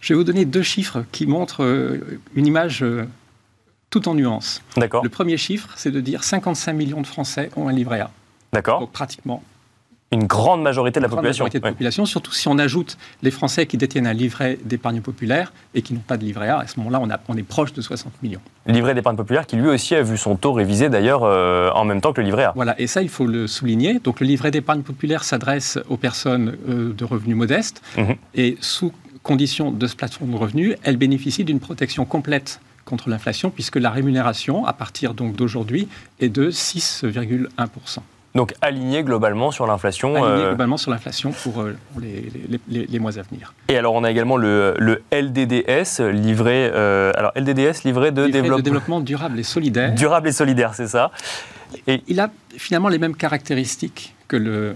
Je 0.00 0.12
vais 0.12 0.18
vous 0.18 0.24
donner 0.24 0.44
deux 0.44 0.62
chiffres 0.62 1.02
qui 1.10 1.26
montrent 1.26 1.62
une 2.34 2.46
image 2.46 2.84
tout 3.96 4.08
en 4.10 4.14
nuances. 4.14 4.62
D'accord. 4.76 5.02
Le 5.02 5.08
premier 5.08 5.38
chiffre, 5.38 5.70
c'est 5.76 5.90
de 5.90 6.00
dire 6.00 6.22
55 6.22 6.74
millions 6.74 7.00
de 7.00 7.06
Français 7.06 7.50
ont 7.56 7.68
un 7.68 7.72
livret 7.72 8.00
A. 8.00 8.10
D'accord. 8.52 8.80
Donc 8.80 8.92
pratiquement. 8.92 9.42
Une 10.12 10.24
grande 10.24 10.62
majorité 10.62 11.00
de 11.00 11.02
la 11.02 11.08
population. 11.08 11.44
Majorité 11.44 11.58
de 11.58 11.64
la 11.64 11.70
population, 11.72 12.04
surtout 12.04 12.32
si 12.32 12.46
on 12.46 12.58
ajoute 12.58 12.98
les 13.22 13.30
Français 13.30 13.66
qui 13.66 13.76
détiennent 13.78 14.06
un 14.06 14.12
livret 14.12 14.58
d'épargne 14.64 15.00
populaire 15.00 15.52
et 15.74 15.80
qui 15.80 15.94
n'ont 15.94 16.00
pas 16.00 16.18
de 16.18 16.24
livret 16.24 16.48
A. 16.48 16.58
À 16.58 16.66
ce 16.66 16.78
moment-là, 16.78 17.00
on, 17.00 17.08
on, 17.32 17.36
est 17.36 17.42
proche 17.42 17.72
de 17.72 17.80
60 17.80 18.22
millions. 18.22 18.40
Livret 18.66 18.94
d'épargne 18.94 19.16
populaire 19.16 19.46
qui 19.46 19.56
lui 19.56 19.68
aussi 19.68 19.94
a 19.94 20.02
vu 20.02 20.18
son 20.18 20.36
taux 20.36 20.52
révisé 20.52 20.90
d'ailleurs 20.90 21.24
euh, 21.24 21.70
en 21.70 21.86
même 21.86 22.02
temps 22.02 22.12
que 22.12 22.20
le 22.20 22.26
livret 22.26 22.44
A. 22.44 22.52
Voilà, 22.54 22.78
et 22.78 22.86
ça, 22.86 23.00
il 23.00 23.08
faut 23.08 23.26
le 23.26 23.46
souligner. 23.46 23.98
Donc 23.98 24.20
le 24.20 24.26
livret 24.26 24.50
d'épargne 24.50 24.82
populaire 24.82 25.24
s'adresse 25.24 25.78
aux 25.88 25.96
personnes 25.96 26.56
euh, 26.68 26.92
de 26.92 27.04
revenus 27.04 27.36
modestes 27.36 27.82
mhm. 27.96 28.14
et 28.34 28.58
sous 28.60 28.92
condition 29.22 29.72
de 29.72 29.86
ce 29.86 29.96
plafond 29.96 30.26
de 30.26 30.36
revenus, 30.36 30.76
elle 30.84 30.98
bénéficie 30.98 31.44
d'une 31.44 31.60
protection 31.60 32.04
complète 32.04 32.60
contre 32.86 33.10
l'inflation, 33.10 33.50
puisque 33.50 33.76
la 33.76 33.90
rémunération, 33.90 34.64
à 34.64 34.72
partir 34.72 35.12
donc 35.12 35.36
d'aujourd'hui, 35.36 35.88
est 36.20 36.30
de 36.30 36.50
6,1%. 36.50 37.98
Donc 38.34 38.54
aligné 38.60 39.02
globalement 39.02 39.50
sur 39.50 39.66
l'inflation. 39.66 40.14
Aligné 40.14 40.44
euh, 40.44 40.48
globalement 40.50 40.76
sur 40.76 40.90
l'inflation 40.90 41.32
pour, 41.32 41.62
euh, 41.62 41.74
les, 42.68 42.98
mois 42.98 43.18
à 43.18 43.22
venir. 43.22 43.54
Et 43.68 43.76
alors 43.76 43.94
on 43.94 44.04
a 44.04 44.10
également 44.10 44.36
le, 44.36 45.02
LDDS, 45.10 46.02
livré, 46.12 46.70
euh, 46.72 47.12
alors 47.16 47.32
LDDS, 47.34 47.84
livré 47.84 48.12
de, 48.12 48.26
développement... 48.26 48.56
de 48.58 48.62
développement 48.62 49.00
durable 49.00 49.38
et 49.40 49.42
solidaire. 49.42 49.94
Durable 49.94 50.28
et 50.28 50.32
solidaire, 50.32 50.74
c'est 50.74 50.86
ça. 50.86 51.10
Et 51.86 52.02
il 52.08 52.20
a 52.20 52.30
finalement 52.56 52.88
les 52.88 52.98
mêmes 52.98 53.16
caractéristiques 53.16 54.14
que 54.28 54.36
le, 54.36 54.74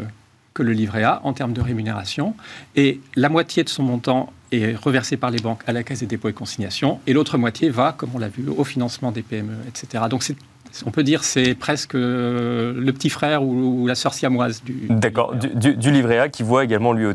que 0.55 0.63
le 0.63 0.73
livret 0.73 1.03
A 1.03 1.21
en 1.25 1.35
termes 1.35 1.53
de 1.53 1.61
rémunération. 1.61 2.35
Et 2.77 3.01
la 3.15 3.29
moitié 3.29 3.63
de 3.63 3.69
son 3.69 3.83
montant 3.83 4.33
est 4.53 4.75
reversée 4.75 5.17
par 5.17 5.31
les 5.31 5.39
banques 5.39 5.63
à 5.67 5.73
la 5.73 5.83
Caisse 5.83 6.01
des 6.01 6.07
dépôts 6.07 6.29
et 6.29 6.33
consignations. 6.33 7.01
Et 7.07 7.13
l'autre 7.13 7.39
moitié 7.39 7.71
va, 7.71 7.93
comme 7.97 8.11
on 8.15 8.19
l'a 8.19 8.29
vu, 8.29 8.49
au 8.49 8.65
financement 8.65 9.13
des 9.13 9.23
PME, 9.23 9.57
etc. 9.69 10.05
Donc 10.11 10.23
on 10.87 10.91
peut 10.91 11.03
dire 11.03 11.25
c'est 11.25 11.55
presque 11.55 11.95
euh, 11.95 12.73
le 12.77 12.93
petit 12.93 13.11
frère 13.11 13.43
ou, 13.43 13.87
la 13.87 13.95
sœur 13.95 14.15
siamoise 14.15 14.63
du, 14.63 14.87
D'accord, 14.89 15.35
du, 15.35 15.91
livret 15.91 16.19
A 16.19 16.29
qui 16.29 16.43
voit 16.43 16.65
également 16.65 16.93
lui, 16.93 17.07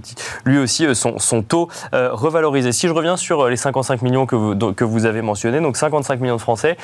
lui 0.45 0.57
aussi 0.57 0.85
euh, 0.85 0.93
son, 0.93 1.19
son 1.19 1.41
taux 1.41 1.69
euh, 1.93 2.09
revalorisé. 2.11 2.71
Si 2.71 2.87
je 2.87 2.93
reviens 2.93 3.17
sur 3.17 3.47
les 3.47 3.55
55 3.55 4.01
millions 4.01 4.25
que 4.25 4.35
vous, 4.35 4.55
que 4.73 4.83
vous 4.83 5.05
avez 5.05 5.21
mentionnés, 5.21 5.61
donc 5.61 5.77
55 5.77 6.19
millions 6.19 6.35
de 6.35 6.41
Français 6.41 6.77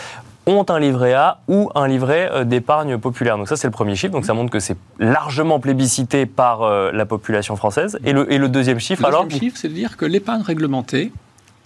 ont 0.46 0.66
un 0.70 0.80
livret 0.80 1.14
A 1.14 1.40
ou 1.48 1.70
un 1.76 1.88
livret 1.88 2.46
d'épargne 2.46 2.98
populaire. 2.98 3.38
Donc 3.38 3.48
ça, 3.48 3.56
c'est 3.56 3.68
le 3.68 3.72
premier 3.72 3.96
chiffre. 3.96 4.12
Donc 4.12 4.26
ça 4.26 4.34
montre 4.34 4.52
que 4.52 4.60
c'est 4.60 4.78
largement 5.00 5.60
plébiscité 5.60 6.26
par 6.26 6.64
euh, 6.64 6.92
la 6.92 7.06
population 7.06 7.56
française. 7.56 8.00
Et 8.04 8.14
le, 8.14 8.32
et 8.32 8.38
le 8.38 8.50
deuxième 8.50 8.80
chiffre, 8.80 9.04
Le 9.06 9.24
deuxième 9.24 9.40
chiffre, 9.40 9.58
c'est 9.58 9.70
de 9.70 9.74
dire 9.74 9.98
que 9.98 10.06
l'épargne 10.06 10.42
réglementée, 10.42 11.12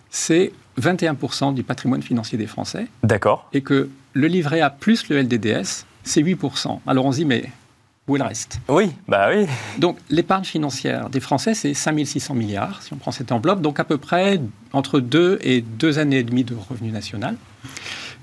c'est 0.09 0.51
21% 0.81 1.53
du 1.53 1.63
patrimoine 1.63 2.01
financier 2.01 2.37
des 2.37 2.47
Français. 2.47 2.87
D'accord. 3.03 3.47
Et 3.53 3.61
que 3.61 3.89
le 4.15 4.27
livret 4.27 4.61
A 4.61 4.69
plus 4.71 5.07
le 5.09 5.21
LDDS, 5.21 5.85
c'est 6.03 6.23
8%. 6.23 6.79
Alors 6.87 7.05
on 7.05 7.11
se 7.11 7.17
dit, 7.17 7.25
mais 7.25 7.51
où 8.07 8.15
est 8.15 8.19
le 8.19 8.25
reste? 8.25 8.59
Oui, 8.69 8.91
bah 9.07 9.27
oui. 9.29 9.45
Donc 9.77 9.97
l'épargne 10.09 10.45
financière 10.45 11.09
des 11.09 11.19
Français, 11.19 11.53
c'est 11.53 11.73
5600 11.73 12.33
milliards, 12.33 12.81
si 12.81 12.93
on 12.93 12.95
prend 12.95 13.11
cette 13.11 13.31
enveloppe, 13.31 13.61
donc 13.61 13.79
à 13.79 13.83
peu 13.83 13.97
près 13.97 14.39
entre 14.71 14.99
2 14.99 15.39
et 15.41 15.61
2 15.61 15.99
années 15.99 16.19
et 16.19 16.23
demie 16.23 16.45
de 16.45 16.55
revenu 16.55 16.91
national. 16.91 17.35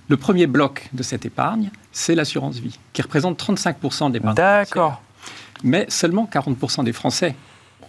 Le 0.09 0.17
premier 0.17 0.47
bloc 0.47 0.89
de 0.95 1.03
cette 1.03 1.27
épargne, 1.27 1.71
c'est 1.93 2.15
l'assurance 2.15 2.57
vie, 2.57 2.79
qui 2.93 3.03
représente 3.03 3.41
35% 3.41 4.11
des 4.11 4.19
épargne. 4.19 4.35
D'accord. 4.35 5.03
Mais 5.63 5.87
seulement 5.89 6.29
40% 6.31 6.85
des 6.85 6.93
Français 6.93 7.37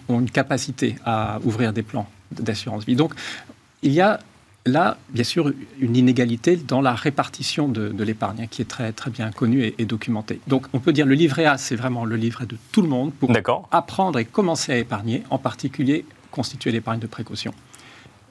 ont 0.09 0.19
une 0.19 0.29
capacité 0.29 0.97
à 1.05 1.39
ouvrir 1.43 1.71
des 1.71 1.83
plans 1.83 2.07
d'assurance 2.31 2.85
vie. 2.85 2.95
Donc, 2.95 3.13
il 3.81 3.93
y 3.93 4.01
a 4.01 4.19
là, 4.65 4.97
bien 5.09 5.23
sûr, 5.23 5.51
une 5.79 5.95
inégalité 5.95 6.55
dans 6.55 6.81
la 6.81 6.93
répartition 6.93 7.67
de, 7.67 8.03
l'épargne, 8.03 8.43
hein, 8.43 8.47
qui 8.49 8.61
est 8.61 8.65
très, 8.65 8.91
très 8.91 9.11
bien 9.11 9.31
connue 9.31 9.73
et, 9.77 9.85
documentée. 9.85 10.39
Donc, 10.47 10.67
on 10.73 10.79
peut 10.79 10.93
dire 10.93 11.05
le 11.05 11.15
livret 11.15 11.45
A, 11.45 11.57
c'est 11.57 11.75
vraiment 11.75 12.05
le 12.05 12.15
livret 12.15 12.45
de 12.45 12.57
tout 12.71 12.81
le 12.81 12.87
monde 12.87 13.13
pour 13.13 13.31
apprendre 13.71 14.19
et 14.19 14.25
commencer 14.25 14.71
à 14.71 14.77
épargner, 14.77 15.23
en 15.29 15.37
particulier 15.37 16.05
constituer 16.31 16.71
l'épargne 16.71 16.99
de 16.99 17.07
précaution. 17.07 17.53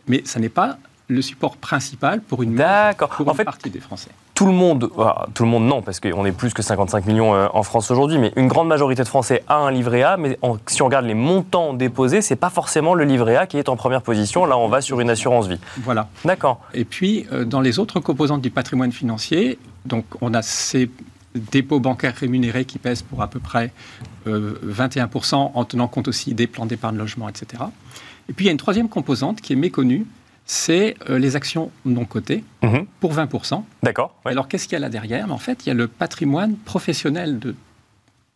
Mais 0.08 0.22
ça 0.24 0.40
n'est 0.40 0.48
pas 0.48 0.78
le 1.08 1.22
support 1.22 1.56
principal 1.56 2.20
pour 2.20 2.42
une, 2.42 2.60
pour 2.98 3.28
en 3.28 3.34
fait, 3.34 3.44
partie 3.44 3.70
des 3.70 3.80
Français. 3.80 4.10
Tout 4.42 4.48
le 4.48 4.54
monde, 4.54 4.90
tout 5.34 5.44
le 5.44 5.48
monde 5.48 5.66
non, 5.66 5.82
parce 5.82 6.00
qu'on 6.00 6.24
est 6.24 6.32
plus 6.32 6.52
que 6.52 6.62
55 6.62 7.06
millions 7.06 7.32
euh, 7.32 7.46
en 7.54 7.62
France 7.62 7.92
aujourd'hui, 7.92 8.18
mais 8.18 8.32
une 8.34 8.48
grande 8.48 8.66
majorité 8.66 9.04
de 9.04 9.08
Français 9.08 9.44
a 9.46 9.54
un 9.54 9.70
livret 9.70 10.02
A, 10.02 10.16
mais 10.16 10.36
si 10.66 10.82
on 10.82 10.86
regarde 10.86 11.06
les 11.06 11.14
montants 11.14 11.74
déposés, 11.74 12.22
c'est 12.22 12.34
pas 12.34 12.50
forcément 12.50 12.94
le 12.94 13.04
livret 13.04 13.36
A 13.36 13.46
qui 13.46 13.56
est 13.56 13.68
en 13.68 13.76
première 13.76 14.02
position. 14.02 14.44
Là, 14.44 14.58
on 14.58 14.66
va 14.66 14.80
sur 14.80 14.98
une 14.98 15.10
assurance 15.10 15.46
vie. 15.46 15.60
Voilà. 15.84 16.08
D'accord. 16.24 16.60
Et 16.74 16.84
puis, 16.84 17.24
euh, 17.30 17.44
dans 17.44 17.60
les 17.60 17.78
autres 17.78 18.00
composantes 18.00 18.42
du 18.42 18.50
patrimoine 18.50 18.90
financier, 18.90 19.60
donc 19.86 20.06
on 20.20 20.34
a 20.34 20.42
ces 20.42 20.90
dépôts 21.36 21.78
bancaires 21.78 22.16
rémunérés 22.16 22.64
qui 22.64 22.80
pèsent 22.80 23.02
pour 23.02 23.22
à 23.22 23.28
peu 23.28 23.38
près 23.38 23.72
21%, 24.26 25.36
euh, 25.36 25.48
en 25.54 25.64
tenant 25.64 25.86
compte 25.86 26.08
aussi 26.08 26.34
des 26.34 26.48
plans 26.48 26.66
d'épargne 26.66 26.96
logement, 26.96 27.28
etc. 27.28 27.62
Et 28.28 28.32
puis 28.32 28.46
il 28.46 28.46
y 28.46 28.48
a 28.48 28.52
une 28.52 28.58
troisième 28.58 28.88
composante 28.88 29.40
qui 29.40 29.52
est 29.52 29.56
méconnue, 29.56 30.04
c'est 30.44 30.96
euh, 31.08 31.18
les 31.18 31.36
actions 31.36 31.70
non 31.84 32.04
cotées 32.04 32.44
mhm. 32.62 32.86
pour 33.00 33.14
20%. 33.14 33.62
D'accord. 33.82 34.14
Alors 34.24 34.48
qu'est-ce 34.48 34.64
qu'il 34.64 34.74
y 34.74 34.76
a 34.76 34.80
là 34.80 34.88
derrière? 34.88 35.32
En 35.32 35.38
fait, 35.38 35.64
il 35.64 35.68
y 35.68 35.72
a 35.72 35.74
le 35.74 35.88
patrimoine 35.88 36.56
professionnel 36.56 37.38
de, 37.38 37.54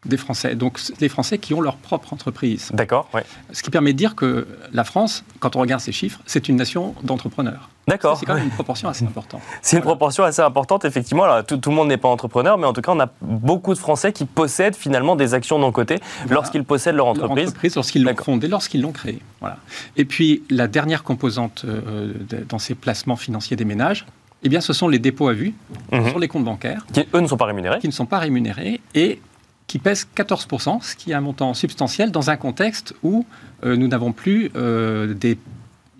des 0.06 0.16
Français, 0.16 0.54
donc 0.54 0.80
les 1.00 1.08
Français 1.08 1.38
qui 1.38 1.54
ont 1.54 1.60
leur 1.60 1.76
propre 1.76 2.12
entreprise. 2.12 2.70
D'accord. 2.72 3.08
Ce 3.52 3.62
qui 3.62 3.70
permet 3.70 3.92
de 3.92 3.98
dire 3.98 4.14
que 4.14 4.46
la 4.72 4.84
France, 4.84 5.24
quand 5.40 5.56
on 5.56 5.60
regarde 5.60 5.80
ces 5.80 5.92
chiffres, 5.92 6.20
c'est 6.26 6.48
une 6.48 6.56
nation 6.56 6.94
d'entrepreneurs. 7.02 7.68
D'accord. 7.88 8.18
C'est 8.18 8.26
quand 8.26 8.34
même 8.34 8.44
une 8.44 8.50
proportion 8.50 8.88
assez 8.88 9.04
importante. 9.04 9.42
C'est 9.62 9.76
une 9.76 9.82
proportion 9.82 10.24
assez 10.24 10.42
importante, 10.42 10.84
effectivement. 10.84 11.22
Alors, 11.22 11.46
tout, 11.46 11.60
le 11.64 11.74
monde 11.74 11.86
n'est 11.86 11.96
pas 11.96 12.08
entrepreneur, 12.08 12.58
mais 12.58 12.66
en 12.66 12.72
tout 12.72 12.80
cas, 12.80 12.90
on 12.90 12.98
a 12.98 13.08
beaucoup 13.20 13.74
de 13.74 13.78
Français 13.78 14.12
qui 14.12 14.24
possèdent 14.24 14.74
finalement 14.74 15.14
des 15.14 15.34
actions 15.34 15.60
non 15.60 15.70
cotées 15.70 16.00
lorsqu'ils 16.28 16.64
possèdent 16.64 16.96
leur 16.96 17.06
entreprise. 17.06 17.36
Leur 17.36 17.48
entreprise 17.48 17.76
lorsqu'ils 17.76 18.02
l'ont 18.02 18.16
fondée, 18.16 18.48
lorsqu'ils 18.48 18.82
l'ont 18.82 18.90
créée. 18.90 19.20
Voilà. 19.40 19.58
Et 19.96 20.04
puis, 20.04 20.42
la 20.50 20.66
dernière 20.66 21.04
composante 21.04 21.64
euh, 21.64 22.12
dans 22.48 22.58
ces 22.58 22.74
placements 22.74 23.14
financiers 23.14 23.56
des 23.56 23.64
ménages, 23.64 24.04
eh 24.42 24.48
bien, 24.48 24.60
ce 24.60 24.72
sont 24.72 24.88
les 24.88 24.98
dépôts 24.98 25.28
à 25.28 25.32
vue 25.32 25.54
mhm. 25.92 26.08
sur 26.08 26.18
les 26.18 26.28
comptes 26.28 26.44
bancaires. 26.44 26.86
Qui, 26.92 27.06
eux, 27.14 27.20
ne 27.20 27.26
sont 27.26 27.36
pas 27.36 27.46
rémunérés. 27.46 27.78
Qui 27.78 27.88
ne 27.88 27.92
sont 27.92 28.06
pas 28.06 28.18
rémunérés 28.18 28.80
et 28.94 29.20
qui 29.66 29.78
pèsent 29.78 30.06
14%, 30.16 30.82
ce 30.82 30.96
qui 30.96 31.10
est 31.10 31.14
un 31.14 31.20
montant 31.20 31.54
substantiel 31.54 32.10
dans 32.10 32.30
un 32.30 32.36
contexte 32.36 32.94
où 33.02 33.26
euh, 33.64 33.76
nous 33.76 33.88
n'avons 33.88 34.12
plus 34.12 34.50
euh, 34.54 35.14
des, 35.14 35.38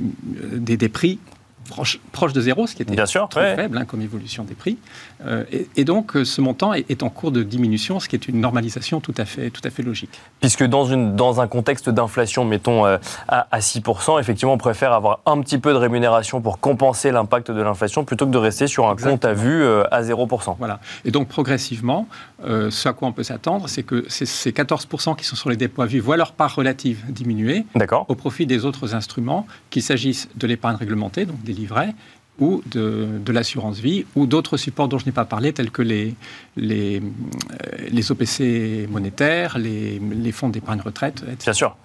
des, 0.01 0.77
des, 0.77 0.89
prix 0.89 1.19
proche, 1.67 2.33
de 2.33 2.41
zéro, 2.41 2.67
ce 2.67 2.75
qui 2.75 2.83
était 2.83 2.95
Bien 2.95 3.07
sûr, 3.07 3.29
très 3.29 3.57
faible 3.57 3.79
hein, 3.79 3.85
comme 3.85 4.01
évolution 4.01 4.45
des 4.45 4.55
prix. 4.55 4.79
Euh, 5.25 5.45
et, 5.77 5.85
donc, 5.85 6.17
euh, 6.17 6.25
ce 6.25 6.41
montant 6.41 6.73
est, 6.75 7.03
en 7.03 7.11
cours 7.11 7.31
de 7.31 7.43
diminution, 7.43 8.01
ce 8.01 8.09
qui 8.09 8.17
est 8.17 8.29
une 8.29 8.41
normalisation 8.41 9.01
tout 9.01 9.15
à 9.17 9.25
fait, 9.25 9.51
tout 9.51 9.61
à 9.65 9.71
fait 9.71 9.83
logique. 9.83 10.21
Puisque 10.41 10.65
dans, 10.65 10.85
une, 10.85 11.17
dans 11.17 11.41
un 11.41 11.47
contexte 11.47 11.89
d'inflation, 11.89 12.45
mettons, 12.45 12.87
euh, 12.87 12.99
à, 13.29 13.59
6%, 13.59 14.21
effectivement, 14.21 14.55
on 14.55 14.59
préfère 14.59 14.93
avoir 14.93 15.21
un 15.27 15.41
petit 15.41 15.59
peu 15.59 15.73
de 15.73 15.79
rémunération 15.79 16.41
pour 16.41 16.61
compenser 16.61 17.11
l'impact 17.11 17.51
de 17.51 17.63
l'inflation 17.63 18.05
plutôt 18.05 18.27
que 18.27 18.33
de 18.33 18.39
rester 18.39 18.67
sur 18.67 18.89
un 18.89 18.97
compte 18.97 19.25
à 19.25 19.33
vue 19.33 19.65
à 19.91 20.03
0%. 20.03 20.57
Voilà. 20.59 20.81
Et 21.05 21.11
donc, 21.11 21.29
progressivement, 21.29 22.07
ce 22.45 22.89
à 22.89 22.93
quoi 22.93 23.09
on 23.09 23.13
peut 23.13 23.23
s'attendre, 23.23 23.69
c'est 23.69 23.83
que 23.83 24.05
ces, 24.09 24.27
14% 24.51 25.17
qui 25.17 25.25
sont 25.25 25.37
sur 25.37 25.51
les 25.51 25.57
dépôts 25.57 25.83
à 25.83 25.87
vue 25.87 26.01
voient 26.01 26.17
leur 26.17 26.33
part 26.33 26.55
relative 26.55 27.05
diminuer 27.09 27.65
au 28.09 28.15
profit 28.15 28.47
des 28.47 28.65
autres 28.65 28.95
instruments, 28.95 29.47
qu'il 29.71 29.83
s'agisse 29.83 30.29
de 30.37 30.47
l'épargne 30.47 30.77
réglementée, 30.77 31.25
donc 31.25 31.43
des 31.43 31.53
livrets 31.57 31.95
ou 32.39 32.63
de, 32.67 33.33
l'assurance 33.33 33.79
vie, 33.79 34.07
ou 34.15 34.27
d'autres 34.27 34.57
supports 34.57 34.89
dont 34.89 34.99
je 34.99 35.07
n'ai 35.07 35.13
pas 35.13 35.25
parlé, 35.25 35.53
tels 35.53 35.71
que 35.71 35.83
les, 35.83 36.15
les, 36.57 37.01
euh, 37.01 37.77
les 37.89 38.13
OPC 38.13 38.89
monétaires, 38.91 39.59
les, 39.59 39.99
les 39.99 40.33
fonds 40.33 40.49
d'épargne 40.49 40.81
retraite, 40.81 41.23
etc. 41.23 41.37
Bien 41.45 41.53
sûr. 41.53 41.77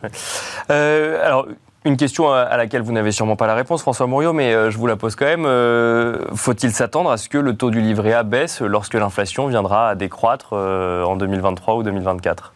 Euh, 0.69 1.25
alors, 1.25 1.47
une 1.83 1.97
question 1.97 2.31
à 2.31 2.57
laquelle 2.57 2.83
vous 2.83 2.91
n'avez 2.91 3.11
sûrement 3.11 3.35
pas 3.35 3.47
la 3.47 3.55
réponse, 3.55 3.81
François 3.81 4.05
Mouriot, 4.05 4.33
mais 4.33 4.53
euh, 4.53 4.69
je 4.69 4.77
vous 4.77 4.87
la 4.87 4.97
pose 4.97 5.15
quand 5.15 5.25
même. 5.25 5.45
Faut-il 6.35 6.71
s'attendre 6.71 7.11
à 7.11 7.17
ce 7.17 7.27
que 7.29 7.37
le 7.37 7.55
taux 7.55 7.71
du 7.71 7.81
livret 7.81 8.13
A 8.13 8.23
baisse 8.23 8.61
lorsque 8.61 8.93
l'inflation 8.93 9.47
viendra 9.47 9.89
à 9.89 9.95
décroître 9.95 10.53
en 10.53 11.15
2023 11.15 11.77
ou 11.77 11.83
2024 11.83 12.53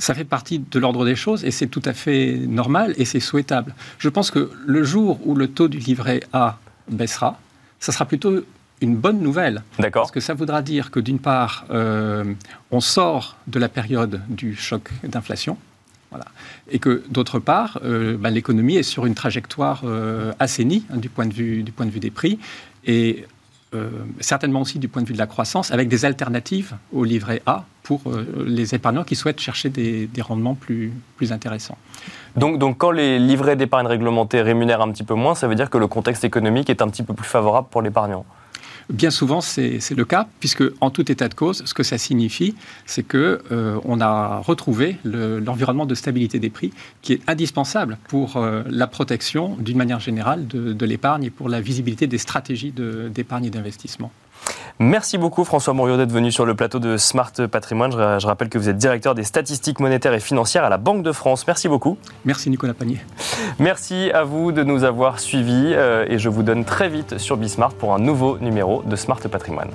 ça 0.00 0.14
fait 0.14 0.24
partie 0.24 0.58
de 0.58 0.78
l'ordre 0.78 1.04
des 1.04 1.14
choses 1.14 1.44
et 1.44 1.50
c'est 1.50 1.66
tout 1.66 1.82
à 1.84 1.92
fait 1.92 2.36
normal 2.48 2.94
et 2.96 3.04
c'est 3.04 3.20
souhaitable. 3.20 3.74
Je 3.98 4.08
pense 4.08 4.30
que 4.30 4.50
le 4.66 4.82
jour 4.82 5.20
où 5.24 5.34
le 5.34 5.48
taux 5.48 5.68
du 5.68 5.78
livret 5.78 6.20
A 6.32 6.58
baissera, 6.88 7.38
ça 7.78 7.92
sera 7.92 8.06
plutôt 8.06 8.40
une 8.80 8.96
bonne 8.96 9.20
nouvelle. 9.20 9.62
D'accord. 9.78 10.02
Parce 10.02 10.12
que 10.12 10.20
ça 10.20 10.34
voudra 10.34 10.62
dire 10.62 10.90
que 10.90 11.00
d'une 11.00 11.18
part, 11.18 11.66
euh, 11.70 12.24
on 12.70 12.80
sort 12.80 13.36
de 13.46 13.58
la 13.58 13.68
période 13.68 14.22
du 14.28 14.56
choc 14.56 14.90
d'inflation. 15.02 15.58
Voilà. 16.10 16.24
Et 16.70 16.78
que 16.78 17.04
d'autre 17.10 17.38
part, 17.38 17.78
euh, 17.84 18.16
bah, 18.16 18.30
l'économie 18.30 18.76
est 18.76 18.82
sur 18.82 19.06
une 19.06 19.14
trajectoire 19.14 19.82
euh, 19.84 20.32
assainie 20.38 20.84
hein, 20.90 20.96
du, 20.96 21.08
point 21.08 21.26
de 21.26 21.34
vue, 21.34 21.62
du 21.62 21.72
point 21.72 21.86
de 21.86 21.90
vue 21.90 22.00
des 22.00 22.10
prix. 22.10 22.38
Et 22.84 23.26
euh, 23.72 23.88
certainement 24.18 24.62
aussi 24.62 24.80
du 24.80 24.88
point 24.88 25.02
de 25.02 25.06
vue 25.06 25.14
de 25.14 25.18
la 25.18 25.28
croissance, 25.28 25.70
avec 25.70 25.88
des 25.88 26.04
alternatives 26.04 26.74
au 26.92 27.04
livret 27.04 27.40
A 27.46 27.66
pour 27.90 28.02
euh, 28.06 28.44
les 28.46 28.72
épargnants 28.76 29.02
qui 29.02 29.16
souhaitent 29.16 29.40
chercher 29.40 29.68
des, 29.68 30.08
rendements 30.20 30.54
plus, 30.54 30.92
plus 31.16 31.32
intéressants. 31.32 31.76
Donc, 32.36 32.58
donc 32.58 32.78
quand 32.78 32.92
les 32.92 33.18
livrets 33.18 33.56
d'épargne 33.56 33.88
réglementés 33.88 34.42
rémunèrent 34.42 34.82
un 34.82 34.92
petit 34.92 35.02
peu 35.02 35.14
moins, 35.14 35.34
ça 35.34 35.48
veut 35.48 35.56
dire 35.56 35.68
que 35.68 35.78
le 35.78 35.88
contexte 35.88 36.22
économique 36.22 36.70
est 36.70 36.82
un 36.82 36.88
petit 36.88 37.02
peu 37.02 37.14
plus 37.14 37.26
favorable 37.26 37.66
pour 37.68 37.82
l'épargnant 37.82 38.24
Bien 38.90 39.10
souvent, 39.10 39.40
c'est 39.40 39.80
le 39.96 40.04
cas, 40.04 40.26
puisque 40.40 40.64
en 40.80 40.90
tout 40.90 41.10
état 41.10 41.28
de 41.28 41.34
cause, 41.34 41.62
ce 41.64 41.74
que 41.74 41.84
ça 41.84 41.96
signifie, 41.96 42.54
c'est 42.86 43.04
que 43.04 43.40
euh, 43.52 43.78
on 43.84 44.00
a 44.00 44.38
retrouvé 44.38 44.96
l'environnement 45.04 45.86
de 45.86 45.94
stabilité 45.94 46.38
des 46.38 46.50
prix 46.50 46.72
qui 47.02 47.12
est 47.14 47.20
indispensable 47.28 47.98
pour 48.08 48.36
euh, 48.36 48.62
la 48.68 48.86
protection, 48.86 49.56
d'une 49.60 49.78
manière 49.78 50.00
générale, 50.00 50.46
de, 50.46 50.72
de 50.72 50.86
l'épargne 50.86 51.24
et 51.24 51.30
pour 51.30 51.48
la 51.48 51.60
visibilité 51.60 52.06
des 52.06 52.18
stratégies 52.18 52.72
d'épargne 52.72 53.46
et 53.46 53.50
d'investissement. 53.50 54.10
Merci 54.78 55.18
beaucoup 55.18 55.44
François 55.44 55.74
Mouriot 55.74 55.96
d'être 55.96 56.12
venu 56.12 56.32
sur 56.32 56.46
le 56.46 56.54
plateau 56.54 56.78
de 56.78 56.96
Smart 56.96 57.32
Patrimoine. 57.50 57.92
Je, 57.92 58.26
rappelle 58.26 58.48
que 58.48 58.58
vous 58.58 58.68
êtes 58.68 58.78
directeur 58.78 59.14
des 59.14 59.24
statistiques 59.24 59.78
monétaires 59.78 60.14
et 60.14 60.20
financières 60.20 60.64
à 60.64 60.70
la 60.70 60.78
Banque 60.78 61.02
de 61.02 61.12
France. 61.12 61.46
Merci 61.46 61.68
beaucoup. 61.68 61.98
Merci 62.24 62.48
Nicolas 62.48 62.74
Panier. 62.74 62.98
Merci 63.58 64.10
à 64.12 64.24
vous 64.24 64.52
de 64.52 64.62
nous 64.62 64.84
avoir 64.84 65.20
suivis 65.20 65.72
euh, 65.74 66.06
et 66.08 66.18
je 66.18 66.28
vous 66.28 66.42
donne 66.42 66.64
très 66.64 66.88
vite 66.88 67.18
sur 67.18 67.36
Bismart 67.36 67.74
pour 67.74 67.94
un 67.94 67.98
nouveau 67.98 68.38
numéro 68.38 68.82
de 68.86 68.96
Smart 68.96 69.20
Patrimoine. 69.20 69.70